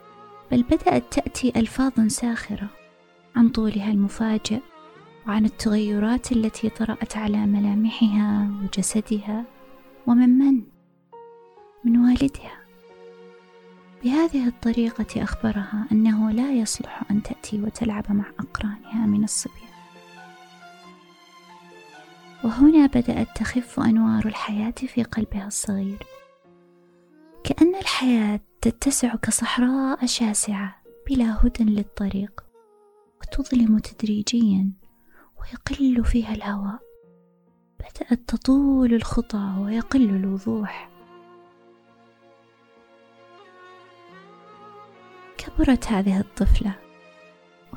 بل 0.51 0.63
بدأت 0.63 1.13
تأتي 1.13 1.53
ألفاظ 1.55 2.07
ساخرة 2.07 2.69
عن 3.35 3.49
طولها 3.49 3.91
المفاجئ 3.91 4.59
وعن 5.27 5.45
التغيرات 5.45 6.31
التي 6.31 6.69
طرأت 6.69 7.17
على 7.17 7.45
ملامحها 7.45 8.49
وجسدها 8.63 9.45
ومن 10.07 10.29
من؟ 10.29 10.63
من 11.85 11.97
والدها. 12.05 12.66
بهذه 14.03 14.47
الطريقة 14.47 15.23
أخبرها 15.23 15.87
أنه 15.91 16.31
لا 16.31 16.51
يصلح 16.51 17.03
أن 17.11 17.23
تأتي 17.23 17.61
وتلعب 17.61 18.11
مع 18.11 18.25
أقرانها 18.39 19.05
من 19.05 19.23
الصبيان. 19.23 19.77
وهنا 22.43 22.85
بدأت 22.85 23.27
تخف 23.35 23.79
أنوار 23.79 24.25
الحياة 24.25 24.71
في 24.71 25.03
قلبها 25.03 25.47
الصغير. 25.47 25.97
كأن 27.43 27.75
الحياة 27.75 28.39
تتسع 28.61 29.15
كصحراء 29.15 30.05
شاسعة 30.05 30.75
بلا 31.09 31.37
هدى 31.45 31.63
للطريق 31.63 32.43
وتظلم 33.21 33.79
تدريجيا 33.79 34.71
ويقل 35.39 36.05
فيها 36.05 36.33
الهواء. 36.33 36.79
بدأت 37.79 38.19
تطول 38.27 38.93
الخطى 38.93 39.55
ويقل 39.59 40.09
الوضوح. 40.09 40.96
كبرت 45.47 45.87
هذه 45.87 46.19
الطفلة 46.19 46.73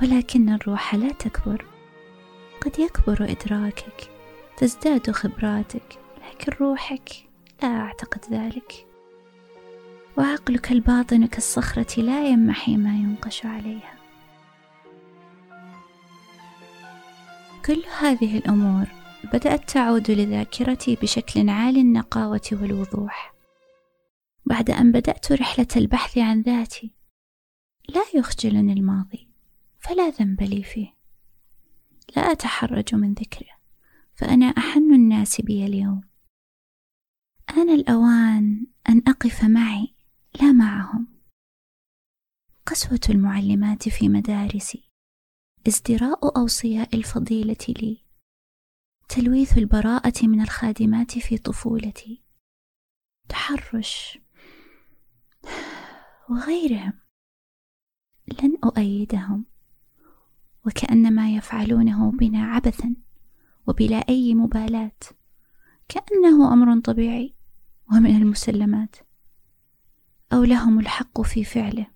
ولكن 0.02 0.48
الروح 0.48 0.94
لا 0.94 1.12
تكبر. 1.12 1.64
قد 2.61 2.78
يكبر 2.78 3.24
إدراكك 3.30 4.11
تزداد 4.56 5.11
خبراتك 5.11 5.98
لكن 6.28 6.52
روحك 6.61 7.09
لا 7.62 7.68
أعتقد 7.68 8.20
ذلك. 8.30 8.87
وعقلك 10.18 10.72
الباطن 10.72 11.26
كالصخرة 11.26 12.00
لا 12.00 12.28
يمحي 12.28 12.76
ما 12.76 12.90
ينقش 12.90 13.46
عليها. 13.46 13.94
كل 17.66 17.83
هذه 18.00 18.38
الأمور 18.38 18.85
بدأت 19.33 19.70
تعود 19.70 20.11
لذاكرتي 20.11 20.98
بشكل 21.02 21.48
عالي 21.48 21.80
النقاوة 21.80 22.48
والوضوح. 22.52 23.35
بعد 24.46 24.70
أن 24.70 24.92
بدأت 24.92 25.33
رحلة 25.33 25.68
البحث 25.76 26.18
عن 26.18 26.40
ذاتي 26.40 26.99
لا 27.94 28.05
يخجلني 28.14 28.72
الماضي 28.72 29.29
فلا 29.79 30.09
ذنب 30.09 30.42
لي 30.42 30.62
فيه. 30.62 30.94
لا 32.16 32.22
أتحرج 32.22 32.94
من 32.94 33.12
ذكره 33.14 33.61
فأنا 34.14 34.46
أحن 34.46 34.94
الناس 34.94 35.40
بي 35.40 35.64
اليوم. 35.64 36.00
آن 37.50 37.70
الأوان 37.70 38.66
أن 38.88 39.03
أقف 39.09 39.44
معي 39.44 39.94
لا 40.40 40.53
معهم. 40.53 41.20
قسوة 42.66 43.00
المعلمات 43.09 43.88
في 43.88 44.09
مدارسي 44.09 44.90
ازدراء 45.68 46.38
أوصياء 46.38 46.96
الفضيلة 46.96 47.66
لي. 47.68 48.05
تلويث 49.09 49.59
البراءة 49.59 50.26
من 50.26 50.40
الخادمات 50.40 51.18
في 51.18 51.38
طفولتي. 51.38 52.22
تحرش 53.29 54.18
وغيرهم. 56.31 56.99
لن 58.42 58.58
أؤيدهم 58.64 59.44
وكأن 60.66 61.14
ما 61.14 61.34
يفعلونه 61.34 62.10
بنا 62.10 62.44
عبثا 62.44 62.96
وبلا 63.66 63.96
أي 64.08 64.34
مبالاة 64.34 65.00
كأنه 65.88 66.52
أمر 66.52 66.80
طبيعي 66.80 67.34
ومن 67.92 68.16
المسلمات 68.16 68.96
أو 70.32 70.44
لهم 70.44 70.80
الحق 70.80 71.20
في 71.20 71.44
فعله. 71.44 71.86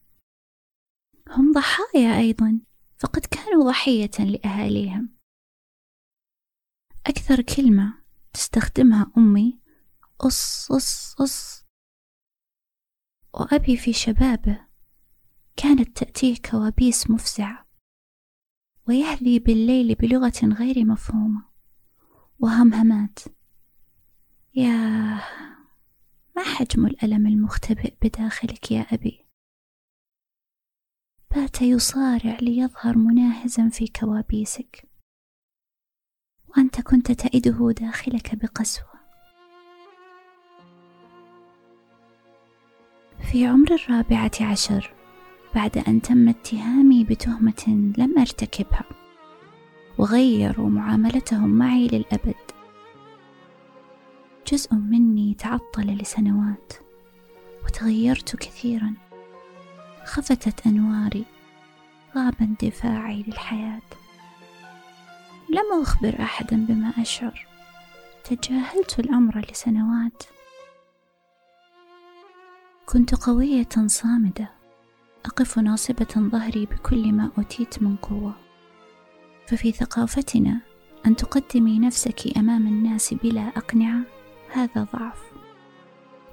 هم 1.30 1.52
ضحايا 1.52 2.18
أيضا 2.18 2.60
فقد 2.98 3.26
كانوا 3.26 3.70
ضحية 3.70 4.10
لأهاليهم. 4.18 5.08
أكثر 7.06 7.42
كلمة 7.42 7.94
تستخدمها 8.32 9.12
أمي 9.18 9.60
أص 10.20 10.72
أص 10.72 11.20
أص 11.20 11.64
وأبي 13.34 13.76
في 13.76 13.92
شبابه. 13.92 14.63
كانت 15.56 15.96
تأتيه 15.96 16.36
كوابيس 16.50 17.10
مفزعة 17.10 17.66
ويهذي 18.88 19.38
بالليل 19.38 19.94
بلغة 19.94 20.40
غير 20.44 20.84
مفهومة. 20.84 21.44
وهمهمات. 22.38 23.18
ياه 24.54 25.22
ما 26.36 26.42
حجم 26.42 26.86
الألم 26.86 27.26
المختبئ 27.26 27.94
بداخلك 28.02 28.70
يا 28.72 28.80
أبي؟ 28.80 29.24
بات 31.30 31.62
يصارع 31.62 32.38
ليظهر 32.42 32.98
مناهزا 32.98 33.68
في 33.68 33.86
كوابيسك. 33.86 34.88
وأنت 36.48 36.80
كنت 36.80 37.12
تئده 37.12 37.72
داخلك 37.72 38.34
بقسوة. 38.34 38.94
في 43.32 43.46
عمر 43.46 43.74
الرابعة 43.74 44.32
عشر 44.40 45.03
بعد 45.54 45.78
أن 45.88 46.02
تم 46.02 46.28
اتهامي 46.28 47.04
بتهمة 47.04 47.92
لم 47.98 48.18
أرتكبها 48.18 48.84
وغيروا 49.98 50.68
معاملتهم 50.68 51.48
معي 51.48 51.86
للأبد. 51.86 52.34
جزء 54.52 54.74
مني 54.74 55.34
تعطل 55.34 55.86
لسنوات 55.86 56.72
وتغيرت 57.64 58.36
كثيرا. 58.36 58.94
خفتت 60.04 60.66
أنواري 60.66 61.24
غاب 62.16 62.34
اندفاعي 62.40 63.22
للحياة. 63.22 63.82
لم 65.50 65.82
أخبر 65.82 66.22
أحدا 66.22 66.66
بما 66.66 66.92
أشعر. 66.98 67.46
تجاهلت 68.24 68.98
الأمر 68.98 69.46
لسنوات. 69.50 70.22
كنت 72.86 73.14
قوية 73.14 73.68
صامدة. 73.86 74.53
أقف 75.24 75.58
ناصبة 75.58 76.06
ظهري 76.18 76.66
بكل 76.66 77.12
ما 77.12 77.30
أوتيت 77.38 77.82
من 77.82 77.96
قوة. 77.96 78.34
ففي 79.46 79.72
ثقافتنا 79.72 80.60
أن 81.06 81.16
تقدمي 81.16 81.78
نفسك 81.78 82.36
أمام 82.38 82.66
الناس 82.66 83.14
بلا 83.14 83.48
أقنعة 83.48 84.00
هذا 84.52 84.88
ضعف. 84.92 85.22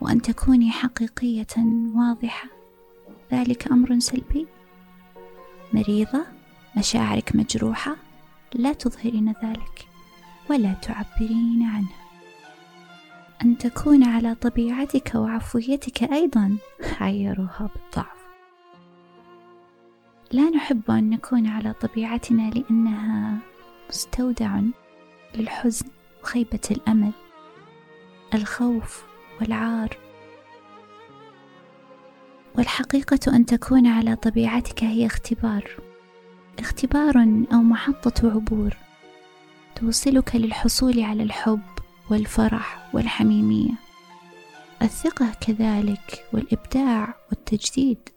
وأن 0.01 0.21
تكوني 0.21 0.71
حقيقية 0.71 1.47
واضحة 1.95 2.49
ذلك 3.31 3.71
أمر 3.71 3.99
سلبي. 3.99 4.47
مريضة 5.73 6.25
مشاعرك 6.77 7.35
مجروحة 7.35 7.95
لا 8.53 8.73
تظهرين 8.73 9.33
ذلك 9.43 9.87
ولا 10.49 10.73
تعبرين 10.73 11.63
عنه 11.63 12.01
أن 13.41 13.57
تكون 13.57 14.03
على 14.03 14.35
طبيعتك 14.35 15.11
وعفويتك 15.15 16.03
أيضا 16.03 16.57
عيروها 17.01 17.69
بالضعف. 17.75 18.20
لا 20.31 20.49
نحب 20.49 20.91
أن 20.91 21.09
نكون 21.09 21.47
على 21.47 21.73
طبيعتنا 21.73 22.49
لأنها 22.49 23.37
مستودع 23.89 24.61
للحزن 25.35 25.85
وخيبة 26.23 26.59
الأمل 26.71 27.11
الخوف 28.33 29.03
والعار. 29.39 29.97
والحقيقة 32.57 33.35
أن 33.35 33.45
تكون 33.45 33.87
على 33.87 34.15
طبيعتك 34.15 34.83
هي 34.83 35.05
اختبار 35.05 35.63
اختبار 36.59 37.15
أو 37.53 37.57
محطة 37.57 38.31
عبور 38.31 38.77
توصلك 39.75 40.35
للحصول 40.35 41.03
على 41.03 41.23
الحب 41.23 41.61
والفرح 42.09 42.89
والحميمية. 42.93 43.73
الثقة 44.81 45.31
كذلك 45.41 46.25
والإبداع 46.33 47.15
والتجديد. 47.29 48.09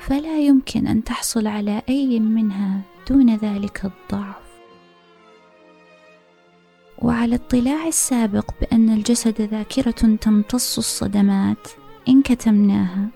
فلا 0.00 0.38
يمكن 0.38 0.86
أن 0.86 1.04
تحصل 1.04 1.46
على 1.46 1.82
أي 1.88 2.20
منها 2.20 2.80
دون 3.10 3.36
ذلك 3.36 3.84
الضعف. 3.84 4.36
وعلى 6.98 7.34
اطلاع 7.34 7.86
السابق 7.86 8.50
بأن 8.60 8.90
الجسد 8.90 9.40
ذاكرة 9.40 10.16
تمتص 10.20 10.78
الصدمات 10.78 11.68
إن 12.08 12.22
كتمناها 12.22 13.08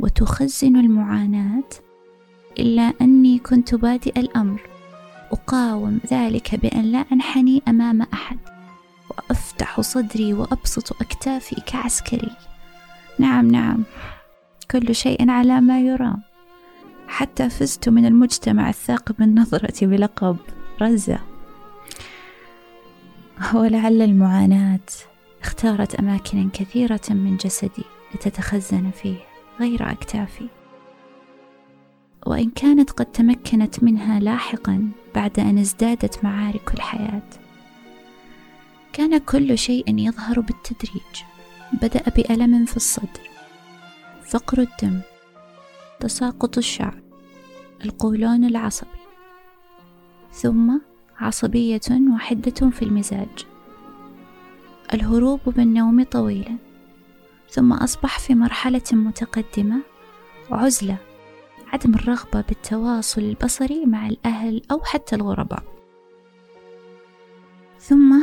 وتخزن 0.00 0.76
المعاناة 0.76 1.68
إلا 2.58 2.92
أني 3.00 3.38
كنت 3.38 3.74
بادئ 3.74 4.20
الأمر 4.20 4.60
أقاوم 5.32 6.00
ذلك 6.12 6.54
بأن 6.54 6.82
لا 6.82 7.04
أنحني 7.12 7.62
أمام 7.68 8.02
أحد 8.02 8.38
وأفتح 9.10 9.80
صدري 9.80 10.32
وأبسط 10.34 11.02
أكتافي 11.02 11.56
كعسكري. 11.66 12.30
نعم 13.18 13.50
نعم. 13.50 13.84
كل 14.72 14.94
شيء 14.94 15.30
على 15.30 15.60
ما 15.60 15.80
يرام. 15.80 16.22
حتى 17.08 17.50
فزت 17.50 17.88
من 17.88 18.06
المجتمع 18.06 18.68
الثاقب 18.68 19.22
النظرة 19.22 19.86
بلقب 19.86 20.36
رزة. 20.82 21.18
ولعل 23.54 24.02
المعاناة 24.02 24.80
اختارت 25.42 25.94
أماكن 25.94 26.50
كثيرة 26.50 27.00
من 27.10 27.36
جسدي 27.36 27.84
لتتخزن 28.14 28.90
فيه 28.90 29.16
غير 29.60 29.90
أكتافي. 29.90 30.48
وإن 32.26 32.50
كانت 32.50 32.90
قد 32.90 33.06
تمكنت 33.06 33.84
منها 33.84 34.20
لاحقا 34.20 34.88
بعد 35.14 35.40
أن 35.40 35.58
ازدادت 35.58 36.24
معارك 36.24 36.74
الحياة 36.74 37.28
كان 38.92 39.18
كل 39.18 39.58
شيء 39.58 39.98
يظهر 39.98 40.40
بالتدريج. 40.40 41.22
بدأ 41.72 42.02
بألم 42.16 42.64
في 42.64 42.76
الصدر. 42.76 43.31
فقر 44.32 44.58
الدم 44.58 45.00
تساقط 46.00 46.58
الشعر 46.58 47.02
القولون 47.84 48.44
العصبي. 48.44 48.88
ثم 50.32 50.78
عصبية 51.18 51.80
وحدة 52.14 52.70
في 52.70 52.82
المزاج. 52.82 53.46
الهروب 54.94 55.40
بالنوم 55.46 56.02
طويلا 56.02 56.56
ثم 57.50 57.72
أصبح 57.72 58.18
في 58.18 58.34
مرحلة 58.34 58.82
متقدمة 58.92 59.80
عزلة 60.50 60.96
عدم 61.72 61.94
الرغبة 61.94 62.40
بالتواصل 62.40 63.20
البصري 63.20 63.86
مع 63.86 64.06
الأهل 64.06 64.62
أو 64.70 64.80
حتى 64.84 65.16
الغرباء. 65.16 65.62
ثم 67.80 68.22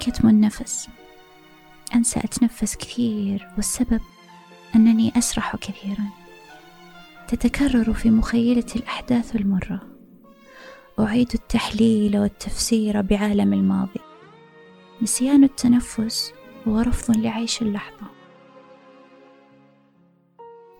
كتم 0.00 0.28
النفس. 0.28 0.88
أنسى 1.94 2.20
أتنفس 2.20 2.76
كثير 2.76 3.48
والسبب 3.56 4.00
أنني 4.76 5.12
أسرح 5.18 5.56
كثيرا. 5.56 6.06
تتكرر 7.28 7.92
في 7.92 8.10
مخيلتي 8.10 8.78
الأحداث 8.78 9.36
المرة. 9.36 9.80
أعيد 11.00 11.30
التحليل 11.34 12.18
والتفسير 12.18 13.00
بعالم 13.00 13.52
الماضي. 13.52 14.00
نسيان 15.02 15.44
التنفس 15.44 16.32
هو 16.68 16.80
رفض 16.80 17.16
لعيش 17.16 17.62
اللحظة. 17.62 18.06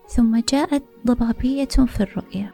ثم 0.07 0.41
جاءت 0.49 0.83
ضبابية 1.07 1.65
في 1.65 1.99
الرؤية 2.03 2.53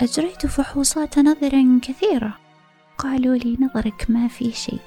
أجريت 0.00 0.46
فحوصات 0.46 1.18
نظر 1.18 1.78
كثيرة. 1.82 2.38
قالوا 2.98 3.36
لي 3.36 3.56
نظرك 3.60 4.06
ما 4.08 4.28
في 4.28 4.52
شيء. 4.52 4.80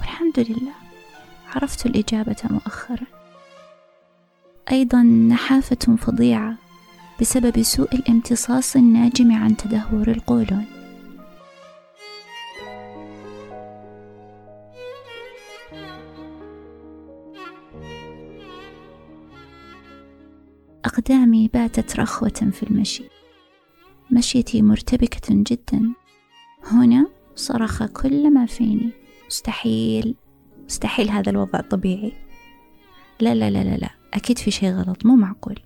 والحمد 0.00 0.40
لله. 0.40 0.74
عرفت 1.54 1.86
الإجابة 1.86 2.36
مؤخرا. 2.50 3.06
أيضا 4.70 5.02
نحافة 5.02 5.96
فظيعة 5.96 6.56
بسبب 7.20 7.62
سوء 7.62 7.94
الامتصاص 7.94 8.76
الناجم 8.76 9.32
عن 9.32 9.56
تدهور 9.56 10.08
القولون. 10.08 10.64
أقدامي 20.84 21.48
باتت 21.48 22.00
رخوة 22.00 22.50
في 22.52 22.62
المشي. 22.62 23.04
مشيتي 24.10 24.62
مرتبكة 24.62 25.26
جدا. 25.30 25.92
هنا 26.64 27.06
صرخ 27.34 27.84
كل 27.84 28.30
ما 28.34 28.46
فيني. 28.46 28.90
مستحيل. 29.26 30.14
مستحيل 30.64 31.10
هذا 31.10 31.30
الوضع 31.30 31.60
طبيعي. 31.60 32.25
لا 33.20 33.34
لا 33.34 33.50
لا 33.50 33.64
لا 33.64 33.76
لا. 33.76 33.90
أكيد 34.14 34.38
في 34.38 34.50
شيء 34.50 34.70
غلط 34.70 35.06
مو 35.06 35.16
معقول. 35.16 35.58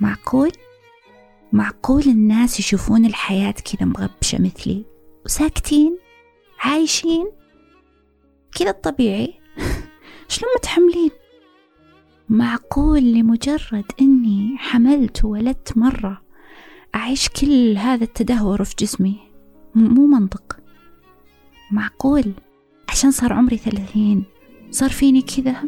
معقول؟ 0.00 0.52
معقول 1.52 2.02
الناس 2.02 2.60
يشوفون 2.60 3.06
الحياة 3.06 3.50
كذا 3.52 3.86
مغبشة 3.86 4.42
مثلي 4.42 4.84
وساكتين 5.24 5.98
عايشين 6.60 7.30
كذا 8.58 8.70
الطبيعي. 8.70 9.34
شلون 10.28 10.50
متحملين؟ 10.56 11.10
معقول 12.28 13.02
لمجرد 13.02 13.84
إني 14.00 14.56
حملت 14.58 15.24
وولدت 15.24 15.78
مرة 15.78 16.22
أعيش 16.94 17.28
كل 17.28 17.76
هذا 17.76 18.04
التدهور 18.04 18.64
في 18.64 18.74
جسمي. 18.78 19.18
مو 19.74 20.06
منطق. 20.06 20.56
معقول؟ 21.70 22.32
عشان 22.88 23.10
صار 23.10 23.32
عمري 23.32 23.56
ثلاثين. 23.56 24.24
صار 24.70 24.90
فيني 24.90 25.22
كذا؟ 25.22 25.64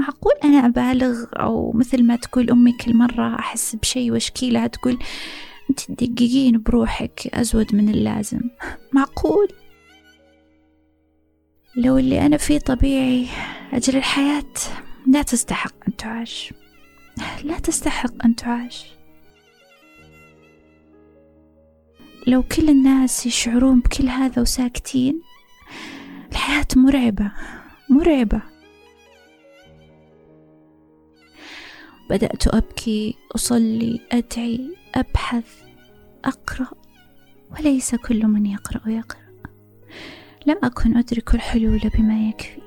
معقول 0.00 0.32
أنا 0.44 0.66
أبالغ؟ 0.66 1.24
أو 1.32 1.72
مثل 1.72 2.02
ما 2.02 2.16
تقول 2.16 2.50
أمي 2.50 2.72
كل 2.72 2.96
مرة 2.96 3.38
أحس 3.38 3.76
بشي 3.76 4.10
وأشكيلها 4.10 4.66
تقول 4.66 4.98
أنت 5.70 5.80
تدققين 5.80 6.62
بروحك 6.62 7.26
أزود 7.26 7.74
من 7.74 7.88
اللازم. 7.88 8.40
معقول؟ 8.92 9.48
لو 11.76 11.98
اللي 11.98 12.26
أنا 12.26 12.36
فيه 12.36 12.58
طبيعي 12.58 13.26
أجل 13.72 13.96
الحياة 13.96 14.52
لا 15.06 15.22
تستحق 15.22 15.74
أن 15.88 15.96
تعاش. 15.96 16.54
لا 17.44 17.58
تستحق 17.58 18.24
أن 18.24 18.36
تعاش. 18.36 18.86
لو 22.26 22.42
كل 22.42 22.68
الناس 22.68 23.26
يشعرون 23.26 23.80
بكل 23.80 24.08
هذا 24.08 24.42
وساكتين 24.42 25.22
الحياة 26.32 26.66
مرعبة 26.76 27.32
مرعبة. 27.90 28.42
بدأت 32.10 32.54
أبكي 32.54 33.16
أصلي 33.34 34.00
أدعي 34.12 34.76
أبحث 34.94 35.62
أقرأ 36.24 36.70
وليس 37.50 37.94
كل 37.94 38.26
من 38.26 38.46
يقرأ 38.46 38.88
يقرأ. 38.88 39.20
لم 40.46 40.56
أكن 40.62 40.96
أدرك 40.96 41.34
الحلول 41.34 41.80
بما 41.94 42.28
يكفي 42.28 42.60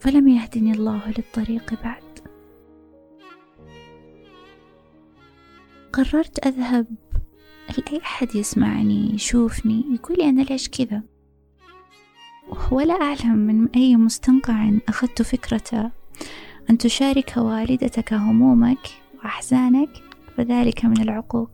فلم 0.00 0.28
يهدني 0.28 0.72
الله 0.72 1.08
للطريق 1.08 1.82
بعد. 1.82 2.02
قررت 5.92 6.46
أذهب. 6.46 6.86
لأي 7.68 7.98
أحد 7.98 8.34
يسمعني 8.34 9.14
يشوفني 9.14 9.84
يقول 9.94 10.16
لي 10.18 10.28
أنا 10.28 10.42
ليش 10.42 10.68
كذا؟ 10.68 11.02
ولا 12.72 12.94
أعلم 12.94 13.38
من 13.38 13.68
أي 13.68 13.96
مستنقع 13.96 14.70
أخذت 14.88 15.22
فكرة 15.22 15.92
أن 16.70 16.78
تشارك 16.78 17.36
والدتك 17.36 18.12
همومك 18.12 18.88
وأحزانك 19.18 19.90
فذلك 20.36 20.84
من 20.84 21.00
العقوق. 21.00 21.50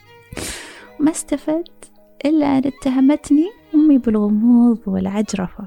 ما 1.00 1.10
استفدت 1.10 1.92
إلا 2.24 2.58
أن 2.58 2.62
اتهمتني 2.66 3.46
أمي 3.74 3.98
بالغموض 3.98 4.78
والعجرفة. 4.86 5.64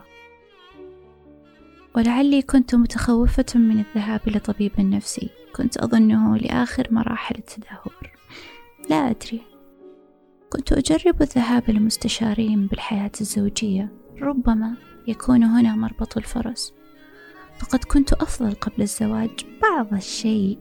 ولعلي 1.96 2.42
كنت 2.42 2.76
متخوفة 2.76 3.46
من 3.56 3.80
الذهاب 3.80 4.22
إلى 4.28 4.40
طبيب 4.40 4.72
نفسي 4.80 5.30
كنت 5.56 5.78
أظنه 5.78 6.38
لآخر 6.38 6.88
مراحل 6.92 7.36
التدهور. 7.38 8.12
لا 8.90 9.10
أدري. 9.10 9.42
كنت 10.50 10.74
أجرب 10.74 11.22
الذهاب 11.22 11.70
لمستشارين 11.70 12.68
بالحياة 12.68 13.12
الزوجية. 13.22 13.90
ربما 14.22 14.74
يكون 15.08 15.44
هنا 15.44 15.76
مربط 15.76 16.18
الفرس. 16.18 16.74
فقد 17.62 17.84
كنت 17.84 18.14
أفضل 18.14 18.54
قبل 18.54 18.82
الزواج 18.82 19.30
بعض 19.62 19.94
الشيء 19.94 20.60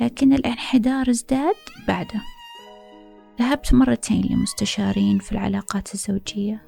لكن 0.00 0.32
الانحدار 0.32 1.10
ازداد 1.10 1.54
بعده. 1.88 2.22
ذهبت 3.40 3.74
مرتين 3.74 4.26
لمستشارين 4.30 5.18
في 5.18 5.32
العلاقات 5.32 5.94
الزوجية. 5.94 6.62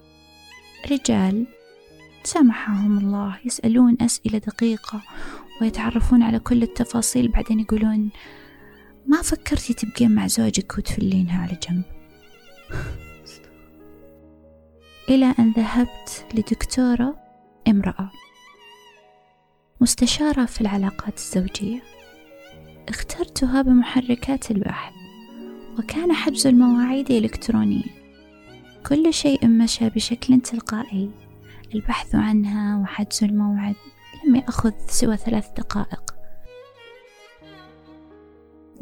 رجال 0.90 1.46
سامحهم 2.24 2.98
الله 2.98 3.38
يسألون 3.44 3.96
أسئلة 4.00 4.38
دقيقة 4.38 5.02
ويتعرفون 5.60 6.22
على 6.22 6.38
كل 6.38 6.62
التفاصيل 6.62 7.28
بعدين 7.28 7.60
يقولون 7.60 8.10
ما 9.06 9.22
فكرتي 9.22 9.74
تبقين 9.74 10.10
مع 10.10 10.26
زوجك 10.26 10.78
وتفلينها 10.78 11.42
على 11.42 11.58
جنب. 11.68 11.84
إلى 15.08 15.34
أن 15.38 15.52
ذهبت 15.52 16.26
لدكتورة 16.34 17.16
امرأة. 17.68 18.10
مستشارة 19.84 20.44
في 20.44 20.60
العلاقات 20.60 21.18
الزوجية. 21.18 21.82
اخترتها 22.88 23.62
بمحركات 23.62 24.50
البحث 24.50 24.92
وكان 25.78 26.12
حجز 26.12 26.46
المواعيد 26.46 27.10
إلكترونيا 27.10 27.84
كل 28.86 29.14
شيء 29.14 29.48
مشى 29.48 29.88
بشكل 29.88 30.40
تلقائي. 30.40 31.10
البحث 31.74 32.14
عنها 32.14 32.78
وحجز 32.78 33.24
الموعد 33.24 33.74
لم 34.26 34.36
يأخذ 34.36 34.72
سوى 34.88 35.16
ثلاث 35.16 35.48
دقائق. 35.56 36.14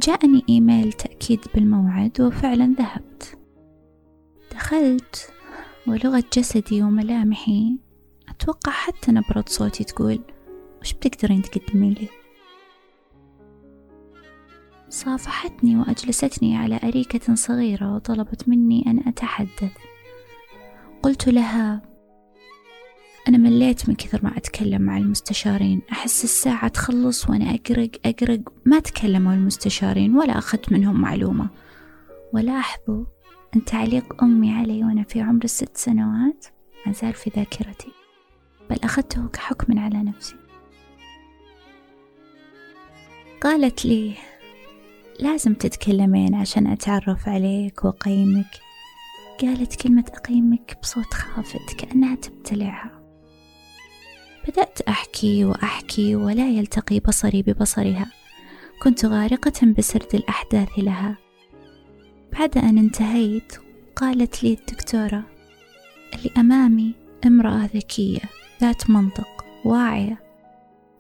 جاءني 0.00 0.44
إيميل 0.48 0.92
تأكيد 0.92 1.40
بالموعد 1.54 2.20
وفعلا 2.20 2.74
ذهبت. 2.78 3.38
دخلت 4.52 5.32
ولغة 5.86 6.24
جسدي 6.36 6.82
وملامحي. 6.82 7.78
أتوقع 8.28 8.72
حتى 8.72 9.12
نبرة 9.12 9.44
صوتي 9.48 9.84
تقول 9.84 10.20
وش 10.82 10.92
بتقدرين 10.92 11.42
تقدمين 11.42 11.92
لي؟ 11.92 12.08
صافحتني 14.88 15.76
وأجلستني 15.76 16.56
على 16.56 16.80
أريكة 16.84 17.34
صغيرة 17.34 17.94
وطلبت 17.94 18.48
مني 18.48 18.84
أن 18.86 19.08
أتحدث. 19.08 19.72
قلت 21.02 21.28
لها 21.28 21.82
أنا 23.28 23.38
مليت 23.38 23.88
من 23.88 23.94
كثر 23.94 24.20
ما 24.22 24.36
أتكلم 24.36 24.82
مع 24.82 24.96
المستشارين. 24.96 25.82
أحس 25.92 26.24
الساعة 26.24 26.68
تخلص 26.68 27.30
وأنا 27.30 27.54
أقرق 27.54 27.90
أقرق. 28.04 28.40
ما 28.64 28.78
تكلموا 28.78 29.32
المستشارين 29.32 30.16
ولا 30.16 30.38
أخذت 30.38 30.72
منهم 30.72 31.00
معلومة. 31.00 31.48
ولاحظوا 32.34 33.04
أن 33.56 33.64
تعليق 33.64 34.22
أمي 34.22 34.54
علي 34.54 34.84
وأنا 34.84 35.02
في 35.02 35.20
عمر 35.20 35.44
الست 35.44 35.76
سنوات 35.76 36.46
ما 36.86 36.92
زال 36.92 37.12
في 37.12 37.30
ذاكرتي 37.36 37.92
بل 38.70 38.78
أخذته 38.84 39.28
كحكم 39.28 39.78
على 39.78 40.02
نفسي. 40.02 40.42
قالت 43.42 43.84
لي 43.84 44.14
لازم 45.20 45.54
تتكلمين 45.54 46.34
عشان 46.34 46.66
أتعرف 46.66 47.28
عليك 47.28 47.84
وأقيمك. 47.84 48.60
قالت 49.40 49.82
كلمة 49.82 50.04
أقيمك 50.14 50.78
بصوت 50.82 51.14
خافت 51.14 51.74
كأنها 51.78 52.14
تبتلعها. 52.14 53.02
بدأت 54.48 54.80
أحكي 54.80 55.44
وأحكي 55.44 56.16
ولا 56.16 56.48
يلتقي 56.48 57.00
بصري 57.00 57.42
ببصرها. 57.42 58.06
كنت 58.82 59.04
غارقة 59.04 59.66
بسرد 59.78 60.14
الأحداث 60.14 60.68
لها. 60.78 61.18
بعد 62.32 62.58
أن 62.58 62.78
انتهيت 62.78 63.52
قالت 63.96 64.44
لي 64.44 64.52
الدكتورة 64.52 65.22
اللي 66.14 66.30
أمامي 66.38 66.94
امرأة 67.26 67.70
ذكية 67.74 68.20
ذات 68.60 68.90
منطق 68.90 69.44
واعية. 69.64 70.22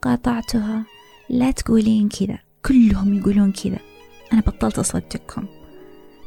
قاطعتها 0.02 0.84
لا 1.32 1.50
تقولين 1.50 2.08
كذا. 2.08 2.38
كلهم 2.66 3.14
يقولون 3.14 3.52
كذا. 3.52 3.78
أنا 4.32 4.40
بطلت 4.40 4.78
أصدقكم. 4.78 5.46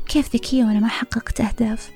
كيف 0.08 0.36
ذكية 0.36 0.64
وأنا 0.64 0.80
ما 0.80 0.88
حققت 0.88 1.42
أهداف؟ 1.42 1.92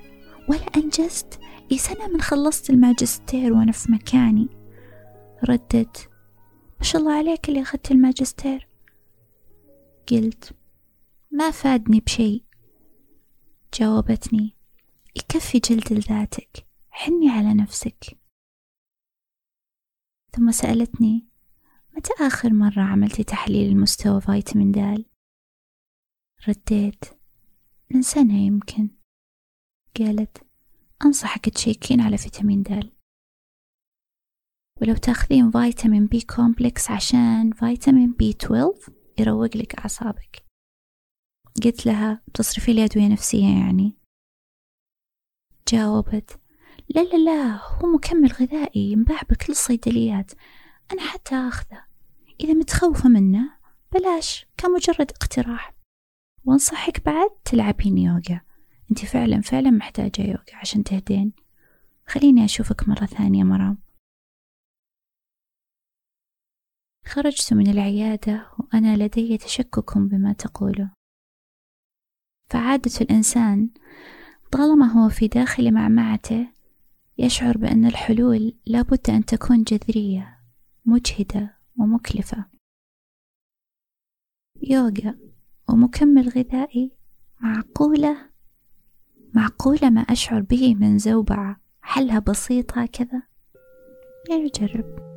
ولا 0.50 0.65
أنجزت. 0.78 1.39
إي 1.72 1.78
سنة 1.78 2.08
من 2.08 2.22
خلصت 2.22 2.69
الماجستير 2.69 3.54
وأنا 3.54 3.72
في 3.72 3.91
مكاني. 3.91 4.48
ردت. 5.50 6.10
ما 6.80 6.86
شاء 6.86 7.02
الله 7.02 7.13
عليك 7.13 7.50
اللي 7.50 7.62
أخذت 7.62 7.91
الماجستير. 7.91 8.67
قلت. 10.12 10.54
ما 11.32 11.52
فادني 11.52 12.00
بشيء. 12.00 12.43
جاوبتني. 13.74 14.56
يكفي 15.15 15.60
جلد 15.60 15.93
لذاتك. 15.93 16.65
حني 16.89 17.30
على 17.30 17.54
نفسك. 17.54 18.17
ثم 20.36 20.52
سألتني. 20.52 21.29
متى 21.99 22.13
آخر 22.19 22.53
مرة 22.53 22.81
عملتي 22.81 23.23
تحليل 23.23 23.71
المستوى 23.71 24.21
فيتامين 24.21 24.71
د 24.71 25.05
رديت. 26.47 27.05
من 27.91 28.01
سنة 28.01 28.38
يمكن. 28.38 28.89
قالت 29.99 30.38
أنصحك 31.05 31.49
تشيكين 31.49 32.01
على 32.01 32.17
فيتامين 32.17 32.63
د 32.63 32.91
ولو 34.81 34.95
تاخذين 34.95 35.51
فيتامين 35.51 36.05
B 36.06 36.21
complex 36.21 36.91
عشان 36.91 37.51
فيتامين 37.51 38.12
B 38.12 38.30
12 38.29 38.93
يروق 39.19 39.57
لك 39.57 39.75
أعصابك. 39.75 40.45
قلت 41.63 41.85
لها 41.85 42.23
بتصرفي 42.27 42.73
لي 42.73 42.85
أدوية 42.85 43.07
نفسية 43.07 43.59
يعني. 43.65 43.97
جاوبت 45.67 46.39
لا 46.89 47.01
لا 47.01 47.17
لا 47.17 47.67
هو 47.75 47.88
مكمل 47.95 48.31
غذائي 48.31 48.91
ينباع 48.91 49.21
بكل 49.21 49.53
الصيدليات. 49.53 50.31
أنا 50.91 51.01
حتى 51.01 51.35
أخذه. 51.35 51.88
إذا 52.39 52.54
متخوفة 52.54 53.10
منه 53.10 53.60
بلاش 53.91 54.45
كمجرد 54.58 55.12
اقتراح. 55.12 55.73
وانصحك 56.45 57.06
بعد 57.06 57.30
تلعبين 57.45 57.97
يوغا. 57.97 58.41
انت 58.91 59.06
فعلا 59.06 59.41
فعلا 59.41 59.69
محتاجة 59.71 60.21
يوغا 60.21 60.56
عشان 60.56 60.84
تهدين. 60.84 61.34
خليني 62.08 62.45
أشوفك 62.45 62.89
مرة 62.89 63.06
ثانية 63.06 63.43
مرام. 63.43 63.78
خرجت 67.06 67.54
من 67.54 67.69
العيادة 67.69 68.52
وأنا 68.60 68.97
لدي 69.04 69.38
تشكك 69.38 69.97
بما 69.97 70.34
تقوله. 70.34 70.91
فعادة 72.49 72.91
الإنسان 73.02 73.69
طالما 74.52 74.86
هو 74.86 75.10
في 75.10 75.28
داخل 75.28 75.73
معمعته 75.73 76.47
يشعر 77.17 77.58
بأن 77.58 77.86
الحلول 77.86 78.54
لابد 78.65 79.10
أن 79.10 79.25
تكون 79.25 79.63
جذرية 79.63 80.39
مجهدة 80.86 81.59
ومكلفة. 81.80 82.46
يوغا 84.62 85.20
ومكمل 85.70 86.30
غذائي. 86.30 86.98
معقولة؟ 87.42 88.30
معقولة 89.34 89.89
ما 89.89 90.02
أشعر 90.02 90.42
به 90.42 90.76
من 90.76 90.98
زوبعة. 90.98 91.62
حلها 91.82 92.20
بسيط 92.20 92.78
هكذا 92.78 93.24
نجرب 94.32 95.10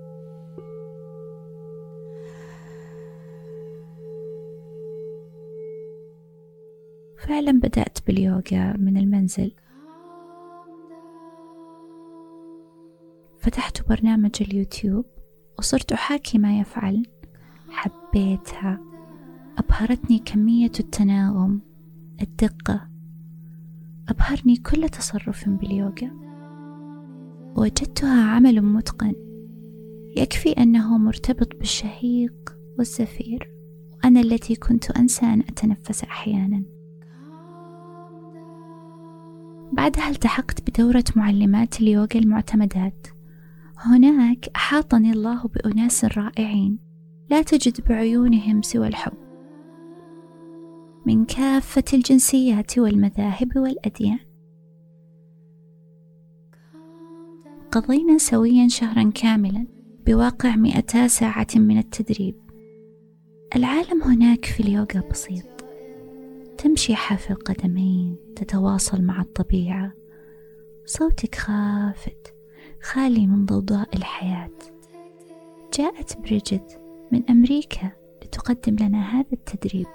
فعلا 7.18 7.52
بدأت 7.52 8.06
باليوغا 8.06 8.76
من 8.76 8.96
المنزل. 8.96 9.54
فتحت 13.38 13.88
برنامج 13.88 14.30
اليوتيوب. 14.40 15.21
وصرت 15.62 15.92
أحاكي 15.92 16.38
ما 16.38 16.60
يفعل. 16.60 17.06
حبيتها. 17.70 18.80
أبهرتني 19.58 20.18
كمية 20.18 20.72
التناغم 20.80 21.60
الدقة. 22.22 22.88
أبهرني 24.08 24.56
كل 24.56 24.88
تصرف 24.88 25.48
باليوغا. 25.48 26.10
وجدتها 27.56 28.24
عمل 28.24 28.62
متقن. 28.62 29.14
يكفي 30.16 30.52
أنه 30.52 30.98
مرتبط 30.98 31.56
بالشهيق 31.56 32.56
والزفير. 32.78 33.50
وأنا 33.94 34.20
التي 34.20 34.54
كنت 34.54 34.90
أنسى 34.90 35.26
أن 35.26 35.40
أتنفس 35.40 36.04
أحيانا. 36.04 36.62
بعدها 39.72 40.08
التحقت 40.08 40.70
بدورة 40.70 41.04
معلمات 41.16 41.80
اليوغا 41.80 42.08
المعتمدات. 42.14 43.06
هناك 43.84 44.48
أحاطني 44.56 45.10
الله 45.10 45.42
بأناس 45.48 46.04
رائعين 46.04 46.78
لا 47.30 47.42
تجد 47.42 47.88
بعيونهم 47.88 48.62
سوى 48.62 48.88
الحب. 48.88 49.12
من 51.06 51.24
كافة 51.24 51.84
الجنسيات 51.92 52.78
والمذاهب 52.78 53.56
والأديان. 53.56 54.18
قضينا 57.72 58.18
سويا 58.18 58.68
شهرا 58.68 59.10
كاملا 59.14 59.66
بواقع 60.06 60.56
مئتا 60.56 61.06
ساعة 61.06 61.46
من 61.56 61.78
التدريب. 61.78 62.34
العالم 63.56 64.02
هناك 64.02 64.44
في 64.44 64.60
اليوغا 64.60 65.02
بسيط. 65.10 65.44
تمشي 66.58 66.94
حافي 66.94 67.30
القدمين 67.30 68.16
تتواصل 68.36 69.02
مع 69.02 69.20
الطبيعة. 69.20 69.92
صوتك 70.86 71.34
خافت. 71.34 72.41
خالي 72.82 73.26
من 73.26 73.46
ضوضاء 73.46 73.96
الحياة. 73.96 74.50
جاءت 75.78 76.18
بريجيت 76.20 76.72
من 77.12 77.30
أمريكا 77.30 77.90
لتقدم 78.24 78.76
لنا 78.86 79.02
هذا 79.02 79.32
التدريب. 79.32 79.86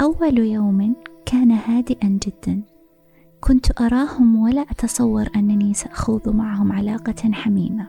أول 0.00 0.38
يوم 0.38 0.96
كان 1.26 1.50
هادئا 1.50 2.18
جدا. 2.26 2.62
كنت 3.40 3.80
أراهم 3.80 4.36
ولا 4.36 4.60
أتصور 4.60 5.26
أنني 5.36 5.74
سأخوض 5.74 6.28
معهم 6.28 6.72
علاقة 6.72 7.32
حميمة. 7.32 7.88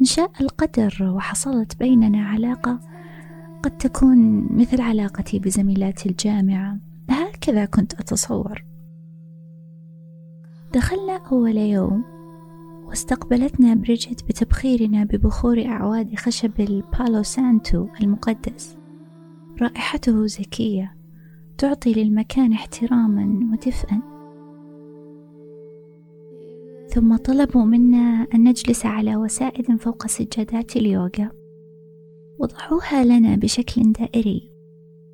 إن 0.00 0.04
شاء 0.04 0.30
القدر 0.40 1.12
وحصلت 1.16 1.78
بيننا 1.78 2.28
علاقة 2.28 2.80
قد 3.62 3.76
تكون 3.76 4.48
مثل 4.58 4.80
علاقتي 4.80 5.38
بزميلاتي 5.38 6.08
الجامعة. 6.08 6.78
هكذا 7.10 7.64
كنت 7.64 7.94
أتصور. 7.94 8.64
دخلنا 10.74 11.16
أول 11.16 11.56
يوم 11.56 12.17
واستقبلتنا 12.88 13.74
بريجيت 13.74 14.22
بتبخيرنا 14.28 15.04
ببخور 15.04 15.64
أعواد 15.64 16.14
خشب 16.14 16.60
ال 16.60 16.72
Palo 16.72 17.22
Santo 17.22 17.86
المقدس. 18.02 18.76
رائحته 19.62 20.26
زكية 20.26 20.96
تعطي 21.58 21.92
للمكان 21.92 22.52
احتراما 22.52 23.50
ودفئا. 23.52 24.00
ثم 26.88 27.16
طلبوا 27.16 27.64
منا 27.64 28.26
أن 28.34 28.48
نجلس 28.48 28.86
على 28.86 29.16
وسائد 29.16 29.76
فوق 29.76 30.06
سجادات 30.06 30.76
اليوغا. 30.76 31.30
وضعوها 32.38 33.04
لنا 33.04 33.36
بشكل 33.36 33.92
دائري. 33.92 34.50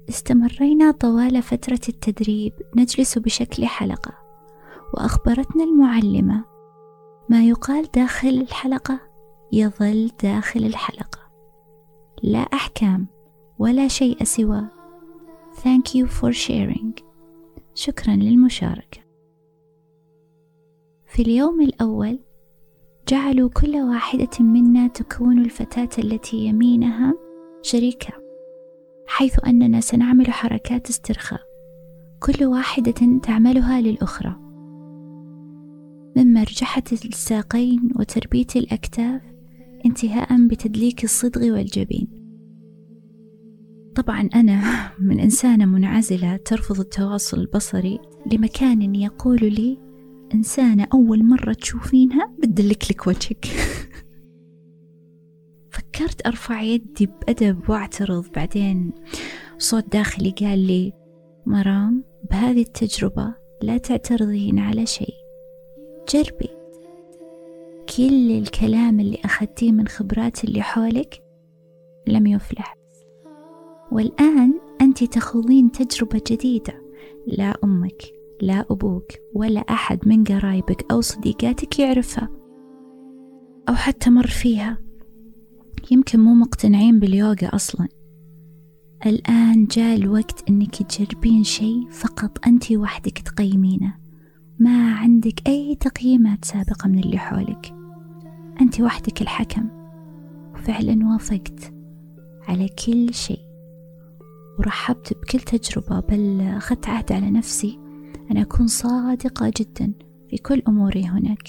استمرينا 0.09 0.91
طوال 0.91 1.43
فترة 1.43 1.81
التدريب 1.89 2.53
نجلس 2.77 3.19
بشكل 3.19 3.67
حلقة 3.67 4.13
وأخبرتنا 4.95 5.65
المعلمة 5.65 6.54
ما 7.29 7.45
يقال 7.45 7.91
داخل 7.95 8.29
الحلقة 8.29 9.01
يظل 9.53 10.11
داخل 10.23 10.65
الحلقة. 10.65 11.19
لا 12.23 12.39
أحكام 12.39 13.07
ولا 13.59 13.89
شيء 13.89 14.25
سوى. 14.25 14.65
Thank 15.55 15.95
you 15.95 16.07
for 16.07 16.33
sharing. 16.33 17.03
شكرا 17.75 18.17
للمشاركة. 18.17 19.01
في 21.07 21.23
اليوم 21.23 21.61
الأول 21.61 22.19
جعلوا 23.09 23.51
كل 23.51 23.77
واحدة 23.77 24.31
منا 24.41 24.87
تكون 24.87 25.39
الفتاة 25.39 25.89
التي 25.99 26.37
يمينها 26.37 27.15
شريكة 27.63 28.13
حيث 29.07 29.45
أننا 29.47 29.81
سنعمل 29.81 30.33
حركات 30.33 30.89
استرخاء. 30.89 31.41
كل 32.21 32.45
واحدة 32.45 33.21
تعملها 33.23 33.81
للأخرى. 33.81 34.44
من 36.17 36.33
مرجحة 36.33 36.83
الساقين 36.93 37.91
وتربية 37.97 38.47
الأكتاف 38.57 39.23
انتهاء 39.87 40.47
بتدليك 40.47 41.05
الصدغ 41.05 41.43
والجبين. 41.43 42.09
طبعا 43.95 44.29
أنا 44.35 44.91
من 44.99 45.21
إنسانة 45.21 45.65
منعزلة 45.65 46.37
ترفض 46.37 46.81
التواصل 46.81 47.41
البصري 47.41 47.99
لمكان 48.33 48.95
يقول 48.95 49.41
لي 49.41 49.79
إنسانة 50.35 50.87
أول 50.95 51.25
مرة 51.25 51.53
تشوفينها 51.53 52.35
بتدلك 52.39 52.91
لك 52.91 53.07
وجهك. 53.07 53.47
فكرت 55.73 56.27
أرفع 56.27 56.61
يدي 56.61 57.07
بأدب 57.07 57.71
وأعترض. 57.71 58.25
بعدين 58.37 58.93
صوت 59.59 59.93
داخلي 59.93 60.31
قال 60.31 60.59
لي 60.59 60.93
مرام 61.47 62.05
بهذه 62.31 62.63
التجربة 62.63 63.35
لا 63.63 63.79
تعترضين 63.79 64.59
على 64.59 64.87
شيء. 64.87 65.24
جربي. 66.09 66.49
كل 67.97 68.31
الكلام 68.31 69.01
اللي 69.01 69.19
أخذتيه 69.25 69.73
من 69.73 69.89
خبرات 69.89 70.45
اللي 70.45 70.63
حولك 70.63 71.23
لم 72.07 72.27
يفلح. 72.27 72.77
والآن 73.93 74.55
أنت 74.81 75.05
تخوضين 75.05 75.73
تجربة 75.73 76.23
جديدة. 76.31 76.83
لا 77.27 77.55
أمك 77.65 78.03
لا 78.43 78.67
أبوك 78.71 79.13
ولا 79.35 79.61
أحد 79.61 80.09
من 80.09 80.25
قرايبك 80.25 80.93
أو 80.93 81.01
صديقاتك 81.01 81.79
يعرفها. 81.79 82.29
أو 83.69 83.75
حتى 83.75 84.11
مر 84.11 84.27
فيها. 84.27 84.79
يمكن 85.91 86.21
مو 86.21 86.35
مقتنعين 86.35 87.01
باليوغا 87.01 87.49
أصلا. 87.55 87.89
الآن 89.07 89.67
جاء 89.67 89.97
الوقت 89.97 90.51
أنك 90.51 90.83
تجربين 90.83 91.45
شيء 91.45 91.91
فقط 91.91 92.47
أنت 92.47 92.73
وحدك 92.73 93.19
تقيمينه. 93.19 94.04
ما 94.59 94.95
عندك 94.95 95.49
أي 95.49 95.75
تقييمات 95.75 96.45
سابقة 96.45 96.89
من 96.89 96.99
اللي 96.99 97.19
حولك. 97.19 97.75
أنت 98.61 98.81
وحدك 98.81 99.23
الحكم. 99.23 99.69
وفعلا 100.55 101.07
وافقت 101.07 101.73
على 102.49 102.69
كل 102.69 103.15
شيء. 103.15 103.41
ورحبت 104.59 105.13
بكل 105.13 105.41
تجربة 105.41 106.01
بل 106.01 106.41
أخذت 106.41 106.89
عهد 106.89 107.13
على 107.13 107.31
نفسي 107.31 107.79
أن 108.31 108.37
أكون 108.37 108.67
صادقة 108.67 109.53
جدا 109.57 109.93
في 110.31 110.37
كل 110.37 110.63
أموري 110.69 111.05
هناك. 111.05 111.49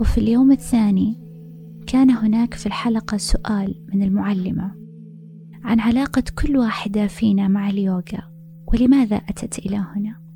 وفي 0.00 0.18
اليوم 0.18 0.52
الثاني 0.52 1.28
كان 1.86 2.10
هناك 2.10 2.54
في 2.54 2.66
الحلقة 2.66 3.16
سؤال 3.16 3.86
من 3.94 4.02
المعلمة 4.02 4.74
عن 5.64 5.80
علاقة 5.80 6.22
كل 6.42 6.56
واحدة 6.56 7.06
فينا 7.06 7.48
مع 7.48 7.70
اليوغا 7.70 8.32
ولماذا 8.66 9.16
أتت 9.16 9.58
إلى 9.58 9.76
هنا؟ 9.76 10.27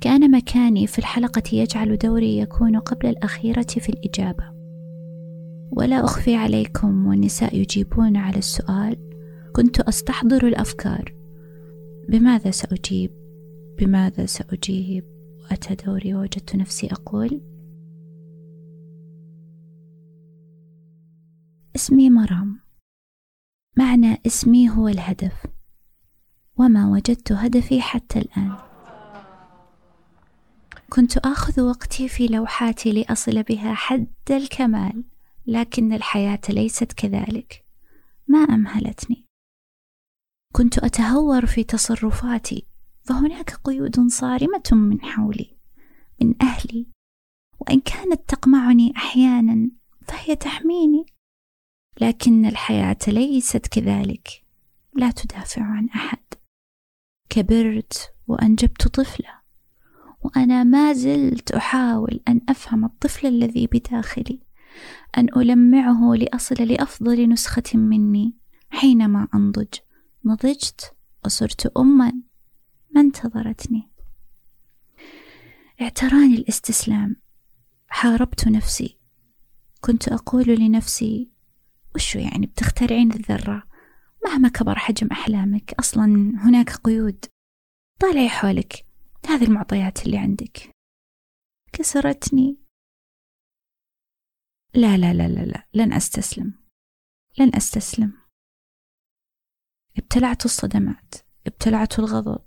كان 0.00 0.30
مكاني 0.30 0.86
في 0.86 0.98
الحلقة 0.98 1.42
يجعل 1.52 1.98
دوري 1.98 2.38
يكون 2.38 2.78
قبل 2.78 3.06
الأخيرة 3.08 3.62
في 3.62 3.88
الإجابة. 3.88 4.44
ولا 5.70 6.04
أخفي 6.04 6.34
عليكم 6.34 7.06
والنساء 7.06 7.56
يجيبون 7.56 8.16
على 8.16 8.38
السؤال 8.38 8.96
كنت 9.52 9.80
أستحضر 9.80 10.46
الأفكار. 10.46 11.14
بماذا 12.08 12.50
سأجيب؟ 12.50 13.10
بماذا 13.78 14.26
سأجيب؟ 14.26 15.04
وأتى 15.42 15.74
دوري 15.74 16.14
ووجدت 16.14 16.56
نفسي 16.56 16.86
أقول 16.92 17.40
اسمي 21.76 22.10
مرام. 22.10 22.60
معنى 23.76 24.20
اسمي 24.26 24.70
هو 24.70 24.88
الهدف 24.88 25.46
وما 26.56 26.90
وجدت 26.90 27.32
هدفي 27.32 27.80
حتى 27.80 28.18
الآن. 28.18 28.67
كنت 30.92 31.18
آخذ 31.18 31.60
وقتي 31.60 32.08
في 32.08 32.26
لوحاتي 32.26 32.92
لأصل 32.92 33.42
بها 33.42 33.74
حد 33.74 34.06
الكمال 34.30 35.04
لكن 35.46 35.92
الحياة 35.92 36.40
ليست 36.48 36.92
كذلك. 36.92 37.64
ما 38.28 38.38
أمهلتني. 38.38 39.24
كنت 40.54 40.78
أتهور 40.78 41.46
في 41.46 41.64
تصرفاتي 41.64 42.66
فهناك 43.02 43.50
قيود 43.64 44.08
صارمة 44.08 44.62
من 44.72 45.00
حولي 45.02 45.56
من 46.20 46.34
أهلي 46.42 46.86
وإن 47.60 47.80
كانت 47.80 48.20
تقمعني 48.28 48.92
أحيانا 48.96 49.70
فهي 50.02 50.36
تحميني. 50.36 51.06
لكن 52.00 52.46
الحياة 52.46 52.98
ليست 53.08 53.66
كذلك. 53.66 54.28
لا 54.94 55.10
تدافع 55.10 55.62
عن 55.62 55.88
أحد. 55.88 56.24
كبرت 57.30 58.14
وأنجبت 58.26 58.88
طفلة 58.88 59.37
وأنا 60.20 60.64
ما 60.64 60.92
زلت 60.92 61.50
أحاول 61.50 62.20
أن 62.28 62.40
أفهم 62.48 62.84
الطفل 62.84 63.26
الذي 63.26 63.66
بداخلي 63.66 64.40
أن 65.18 65.28
ألمعه 65.36 66.14
لأصل 66.14 66.54
لأفضل 66.54 67.28
نسخة 67.28 67.78
مني. 67.78 68.34
حينما 68.70 69.28
أنضج 69.34 69.74
نضجت 70.24 70.94
وصرت 71.24 71.66
أما. 71.66 72.12
ما 72.94 73.00
انتظرتني. 73.00 73.90
اعتراني 75.80 76.34
الاستسلام. 76.34 77.16
حاربت 77.88 78.48
نفسي. 78.48 78.98
كنت 79.80 80.08
أقول 80.08 80.46
لنفسي 80.48 81.30
وشو 81.94 82.18
يعني 82.18 82.46
بتخترعين 82.46 83.12
الذرة؟ 83.12 83.62
مهما 84.24 84.48
كبر 84.48 84.78
حجم 84.78 85.06
أحلامك 85.12 85.74
أصلا 85.78 86.04
هناك 86.36 86.70
قيود. 86.70 87.24
طالعي 88.00 88.28
حولك. 88.28 88.87
هذه 89.26 89.44
المعطيات 89.44 90.06
اللي 90.06 90.18
عندك. 90.18 90.70
كسرتني. 91.72 92.58
لا 94.74 94.96
لا 94.96 95.14
لا 95.14 95.28
لا 95.28 95.40
لا 95.40 95.66
لن 95.74 95.92
أستسلم. 95.92 96.54
لن 97.38 97.56
أستسلم. 97.56 98.12
ابتلعت 99.96 100.44
الصدمات 100.44 101.14
ابتلعت 101.46 101.98
الغضب 101.98 102.44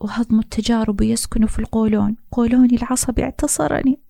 وهضم 0.00 0.38
التجارب 0.38 1.00
يسكن 1.00 1.46
في 1.46 1.58
القولون. 1.58 2.16
قولوني 2.32 2.76
العصبي 2.76 3.22
اعتصرني. 3.22 4.02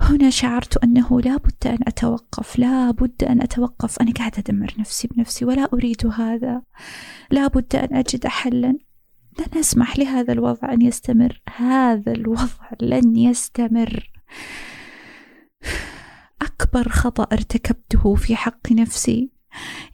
هنا 0.00 0.30
شعرت 0.30 0.76
أنه 0.76 1.20
لا 1.20 1.36
بد 1.36 1.66
أن 1.66 1.78
أتوقف 1.86 2.58
لا 2.58 2.90
بد 2.90 3.24
أن 3.24 3.42
أتوقف. 3.42 3.98
أنا 4.00 4.12
قاعدة 4.12 4.38
أدمر 4.38 4.74
نفسي 4.78 5.08
بنفسي 5.08 5.44
ولا 5.44 5.68
أريد 5.72 6.06
هذا. 6.06 6.62
لا 7.30 7.46
بد 7.46 7.76
أن 7.76 7.96
أجد 7.96 8.26
حلا. 8.26 8.78
لن 9.38 9.60
أسمح 9.60 9.98
لهذا 9.98 10.32
الوضع 10.32 10.72
أن 10.72 10.82
يستمر. 10.82 11.42
هذا 11.56 12.12
الوضع 12.12 12.70
لن 12.80 13.16
يستمر. 13.16 14.10
أكبر 16.42 16.88
خطأ 16.88 17.22
ارتكبته 17.32 18.14
في 18.14 18.36
حق 18.36 18.72
نفسي 18.72 19.30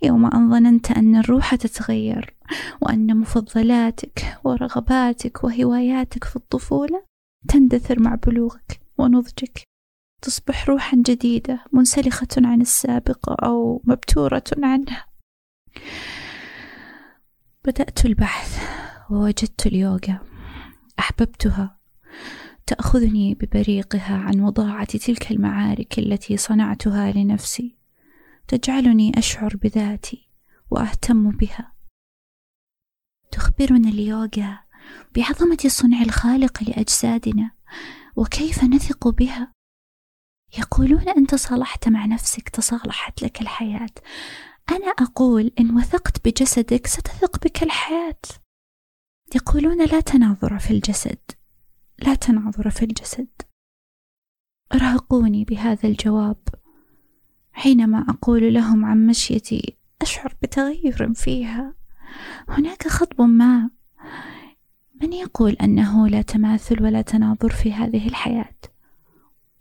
يوم 0.03 0.27
أن 0.27 0.51
ظننت 0.51 0.91
أن 0.91 1.17
الروح 1.17 1.55
تتغير 1.55 2.35
وأن 2.81 3.17
مفضلاتك 3.17 4.39
ورغباتك 4.45 5.45
وهواياتك 5.45 6.25
في 6.25 6.37
الطفولة 6.37 7.05
تندثر 7.49 8.01
مع 8.01 8.15
بلوغك 8.15 8.81
ونضجك. 8.99 9.63
تصبح 10.23 10.69
روحا 10.69 10.97
جديدة 10.97 11.65
منسلخة 11.73 12.29
عن 12.37 12.61
السابقة 12.61 13.35
أو 13.35 13.83
مبتورة 13.85 14.45
عنها. 14.63 15.07
بدأت 17.65 18.07
البحث 18.07 18.59
ووجدت 19.13 19.67
اليوغا 19.67 20.21
أحببتها 20.99 21.79
تأخذني 22.67 23.35
ببريقها 23.35 24.17
عن 24.17 24.41
وضاعة 24.41 24.99
تلك 24.99 25.31
المعارك 25.31 25.99
التي 25.99 26.37
صنعتها 26.37 27.13
لنفسي. 27.13 27.77
تجعلني 28.49 29.19
أشعر 29.19 29.57
بذاتي 29.57 30.29
وأهتم 30.71 31.31
بها. 31.31 31.73
تخبرنا 33.31 33.89
اليوغا 33.89 34.61
بعظمة 35.15 35.59
صنع 35.67 36.03
الخالق 36.03 36.63
لأجسادنا 36.63 37.51
وكيف 38.17 38.65
نثق 38.65 39.09
بها. 39.09 39.53
يقولون 40.59 41.09
أن 41.09 41.27
تصالحت 41.27 41.89
مع 41.89 42.07
نفسك 42.07 42.49
تصالحت 42.49 43.23
لك 43.23 43.41
الحياة. 43.41 43.95
أنا 44.71 44.91
أقول 44.99 45.53
إن 45.61 45.77
وثقت 45.77 46.29
بجسدك 46.29 46.87
ستثق 46.87 47.45
بك 47.45 47.63
الحياة. 47.63 48.42
يقولون 49.35 49.85
لا 49.85 50.01
تناظر 50.01 50.59
في 50.59 50.71
الجسد. 50.71 51.19
لا 51.99 52.15
تناظر 52.15 52.71
في 52.71 52.85
الجسد. 52.85 53.29
ارهقوني 54.75 55.45
بهذا 55.45 55.89
الجواب 55.89 56.39
حينما 57.53 58.07
أقول 58.09 58.55
لهم 58.55 58.85
عن 58.85 59.07
مشيتي 59.07 59.77
أشعر 60.03 60.35
بتغير 60.43 61.15
فيها. 61.15 61.75
هناك 62.49 62.89
خطب 62.89 63.21
ما 63.21 63.71
من 65.03 65.13
يقول 65.13 65.53
أنه 65.53 66.09
لا 66.09 66.23
تماثل 66.23 66.83
ولا 66.83 67.03
تناظر 67.03 67.51
في 67.51 67.73
هذه 67.73 68.09
الحياة. 68.09 68.59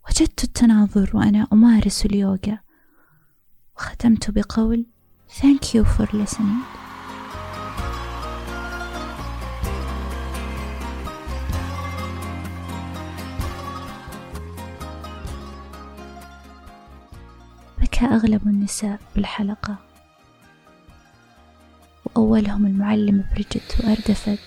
وجدت 0.08 0.44
التناظر 0.44 1.10
وأنا 1.14 1.46
أمارس 1.52 2.06
اليوغا. 2.06 2.58
وختمت 3.76 4.30
بقول 4.30 4.86
Thank 5.40 5.74
you 5.74 5.84
for 5.84 6.06
listening. 6.12 6.81
أغلب 18.06 18.48
النساء 18.48 19.00
بالحلقة. 19.14 19.76
وأولهم 22.04 22.66
المعلمة 22.66 23.24
بريجيت 23.32 23.84
وأردفت. 23.84 24.38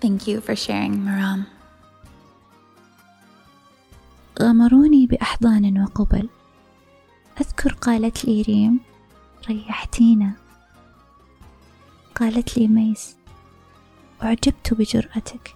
Thank 0.00 0.26
you 0.28 0.40
for 0.40 0.54
sharing, 0.54 0.94
Maram. 1.06 1.40
غمروني 4.42 5.06
بأحضان 5.06 5.82
وقبل. 5.82 6.28
أذكر 7.40 7.72
قالت 7.72 8.24
لي 8.24 8.42
ريم 8.42 8.80
ريحتينا. 9.48 10.32
قالت 12.14 12.58
لي 12.58 12.68
ميس 12.68 13.16
أعجبت 14.22 14.74
بجرأتك. 14.74 15.54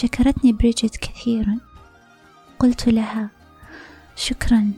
شكرتني 0.00 0.52
بريجيت 0.52 0.96
كثيرا. 0.96 1.58
قلت 2.58 2.88
لها 2.88 3.30
شكرا 4.16 4.72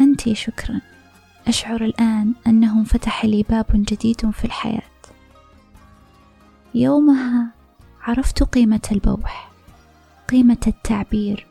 أنت 0.00 0.32
شكرا. 0.32 0.80
أشعر 1.48 1.84
الآن 1.84 2.34
أنه 2.46 2.78
انفتح 2.78 3.24
لي 3.24 3.42
باب 3.42 3.66
جديد 3.72 4.30
في 4.30 4.44
الحياة. 4.44 4.90
يومها 6.74 7.50
عرفت 8.02 8.42
قيمة 8.42 8.88
البوح 8.92 9.50
قيمة 10.28 10.58
التعبير. 10.66 11.46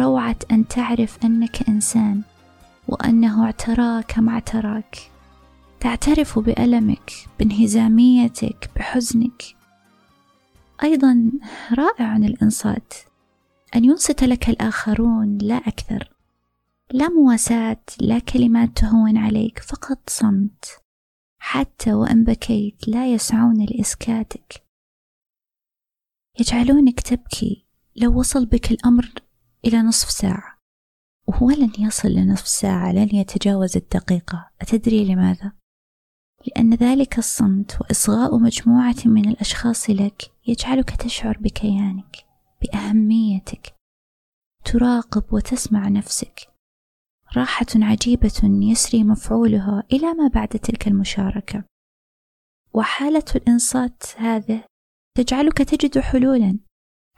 روعة 0.00 0.36
أن 0.50 0.68
تعرف 0.68 1.18
أنك 1.24 1.68
إنسان 1.68 2.22
وأنه 2.88 3.44
اعتراك 3.44 4.18
ما 4.18 4.32
اعتراك 4.32 5.10
تعترف 5.80 6.38
بألمك 6.38 7.12
بانهزاميتك 7.38 8.70
بحزنك. 8.76 9.57
أيضا 10.82 11.32
رائع 11.72 12.16
الإنصات. 12.16 12.94
أن 13.76 13.84
ينصت 13.84 14.24
لك 14.24 14.48
الآخرون 14.48 15.38
لا 15.38 15.54
أكثر. 15.54 16.14
لا 16.90 17.08
مواساة 17.08 17.82
لا 18.00 18.18
كلمات 18.18 18.76
تهون 18.76 19.16
عليك 19.16 19.58
فقط 19.58 20.10
صمت. 20.10 20.82
حتى 21.38 21.92
وإن 21.92 22.24
بكيت 22.24 22.88
لا 22.88 23.12
يسعون 23.12 23.64
لإسكاتك. 23.64 24.64
يجعلونك 26.40 27.00
تبكي. 27.00 27.66
لو 27.96 28.18
وصل 28.18 28.46
بك 28.46 28.70
الأمر 28.70 29.12
إلى 29.64 29.82
نصف 29.82 30.10
ساعة. 30.10 30.58
وهو 31.26 31.50
لن 31.50 31.72
يصل 31.78 32.08
لنصف 32.08 32.48
ساعة 32.48 32.92
لن 32.92 33.14
يتجاوز 33.14 33.76
الدقيقة. 33.76 34.50
أتدري 34.60 35.04
لماذا؟ 35.04 35.52
لأن 36.46 36.74
ذلك 36.74 37.18
الصمت 37.18 37.80
وإصغاء 37.80 38.38
مجموعة 38.38 38.96
من 39.04 39.28
الأشخاص 39.28 39.90
لك 39.90 40.22
يجعلك 40.46 40.90
تشعر 40.90 41.38
بكيانك 41.40 42.16
بأهميتك 42.62 43.74
تراقب 44.64 45.24
وتسمع 45.32 45.88
نفسك. 45.88 46.48
راحة 47.36 47.66
عجيبة 47.74 48.40
يسري 48.44 49.04
مفعولها 49.04 49.82
إلى 49.92 50.14
ما 50.14 50.28
بعد 50.28 50.48
تلك 50.48 50.88
المشاركة. 50.88 51.64
وحالة 52.74 53.24
الإنصات 53.36 54.02
هذه 54.16 54.64
تجعلك 55.16 55.58
تجد 55.58 55.98
حلولا. 55.98 56.58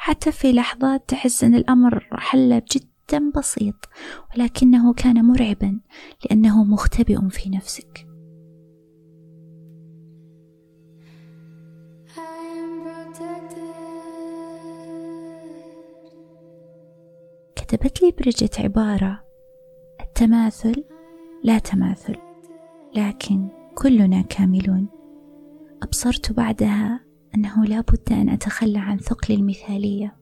حتى 0.01 0.33
في 0.33 0.53
لحظات 0.53 1.09
تحس 1.09 1.45
أن 1.45 1.55
الأمر 1.55 2.09
حل 2.12 2.62
جدا 2.73 3.31
بسيط 3.37 3.89
ولكنه 4.35 4.95
كان 4.95 5.25
مرعبا 5.25 5.81
لأنه 6.25 6.64
مختبئ 6.64 7.29
في 7.29 7.51
نفسك. 7.51 8.10
كتبت 17.71 18.03
لي 18.03 18.11
بريجيت 18.11 18.61
عبارة 18.61 19.25
التماثل 20.01 20.85
لا 21.45 21.59
تماثل 21.59 22.16
لكن 22.97 23.49
كلنا 23.75 24.23
كاملون. 24.23 24.89
أبصرت 25.83 26.33
بعدها 26.33 27.05
أنه 27.35 27.64
لا 27.64 27.81
بد 27.81 28.12
أن 28.12 28.29
أتخلى 28.29 28.79
عن 28.79 28.99
ثقل 28.99 29.35
المثالية 29.35 30.16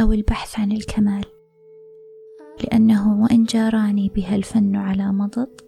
أو 0.00 0.12
البحث 0.12 0.58
عن 0.58 0.72
الكمال 0.72 1.24
لأنه 2.64 3.22
وإن 3.22 3.44
جاراني 3.44 4.08
بها 4.08 4.36
الفن 4.36 4.76
على 4.76 5.12
مضض 5.12 5.60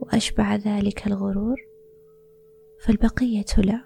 وأشبع 0.00 0.54
ذلك 0.54 1.06
الغرور 1.06 1.56
فالبقية 2.78 3.44
لا. 3.58 3.84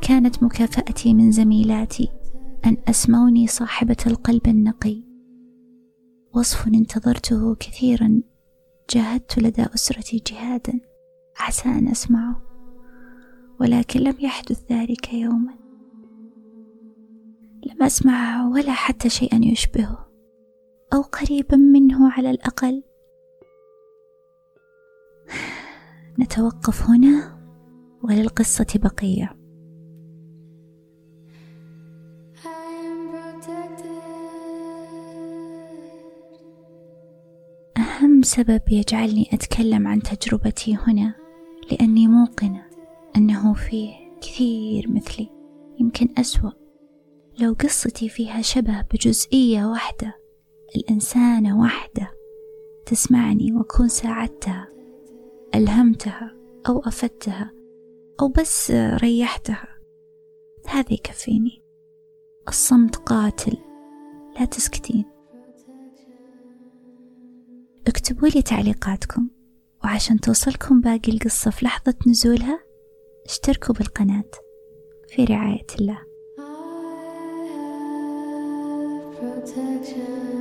كانت 0.00 0.42
مكافأتي 0.42 1.14
من 1.14 1.30
زميلاتي 1.30 2.23
أن 2.66 2.76
أسموني 2.88 3.46
صاحبة 3.46 3.96
القلب 4.06 4.46
النقي. 4.46 5.02
وصف 6.34 6.66
انتظرته 6.66 7.54
كثيرا. 7.54 8.22
جاهدت 8.90 9.38
لدى 9.38 9.62
أسرتي 9.74 10.22
جهادا. 10.26 10.80
عسى 11.36 11.68
أن 11.68 11.88
أسمعه. 11.88 12.42
ولكن 13.60 14.00
لم 14.00 14.14
يحدث 14.20 14.72
ذلك 14.72 15.14
يوما. 15.14 15.54
لم 17.66 17.82
أسمع 17.82 18.48
ولا 18.48 18.72
حتى 18.72 19.08
شيئا 19.08 19.40
يشبهه. 19.44 20.08
أو 20.94 21.02
قريبا 21.02 21.56
منه 21.56 22.12
على 22.12 22.30
الأقل. 22.30 22.82
نتوقف 26.18 26.82
هنا. 26.90 27.44
وللقصة 28.02 28.66
بقية. 28.74 29.43
أهم 37.76 38.22
سبب 38.22 38.60
يجعلني 38.70 39.28
أتكلم 39.32 39.88
عن 39.88 40.02
تجربتي 40.02 40.76
هنا 40.76 41.14
لأني 41.70 42.06
موقنة 42.08 42.66
أنه 43.16 43.54
فيه 43.54 43.92
كثير 44.20 44.90
مثلي 44.90 45.30
يمكن 45.80 46.08
أسوأ. 46.18 46.50
لو 47.38 47.52
قصتي 47.52 48.08
فيها 48.08 48.42
شبه 48.42 48.80
بجزئية 48.80 49.64
واحدة 49.64 50.14
الإنسانة 50.76 51.60
واحدة 51.60 52.10
تسمعني 52.86 53.52
وأكون 53.52 53.88
ساعدتها 53.88 54.68
ألهمتها 55.54 56.34
أو 56.68 56.80
أفدتها 56.80 57.52
أو 58.20 58.28
بس 58.28 58.70
ريحتها 58.70 59.68
هذا 60.68 60.92
يكفيني. 60.92 61.63
الصمت 62.48 62.96
قاتل. 62.96 63.56
لا 64.40 64.44
تسكتين. 64.44 65.04
اكتبوا 67.86 68.28
لي 68.28 68.42
تعليقاتكم 68.42 69.28
وعشان 69.84 70.20
توصلكم 70.20 70.80
باقي 70.80 71.12
القصة 71.12 71.50
في 71.50 71.64
لحظة 71.64 71.94
نزولها 72.06 72.60
اشتركوا 73.26 73.74
بالقناة. 73.74 74.30
في 75.08 75.24
رعاية 75.24 75.66
الله. 75.80 76.14
Come. 79.84 80.33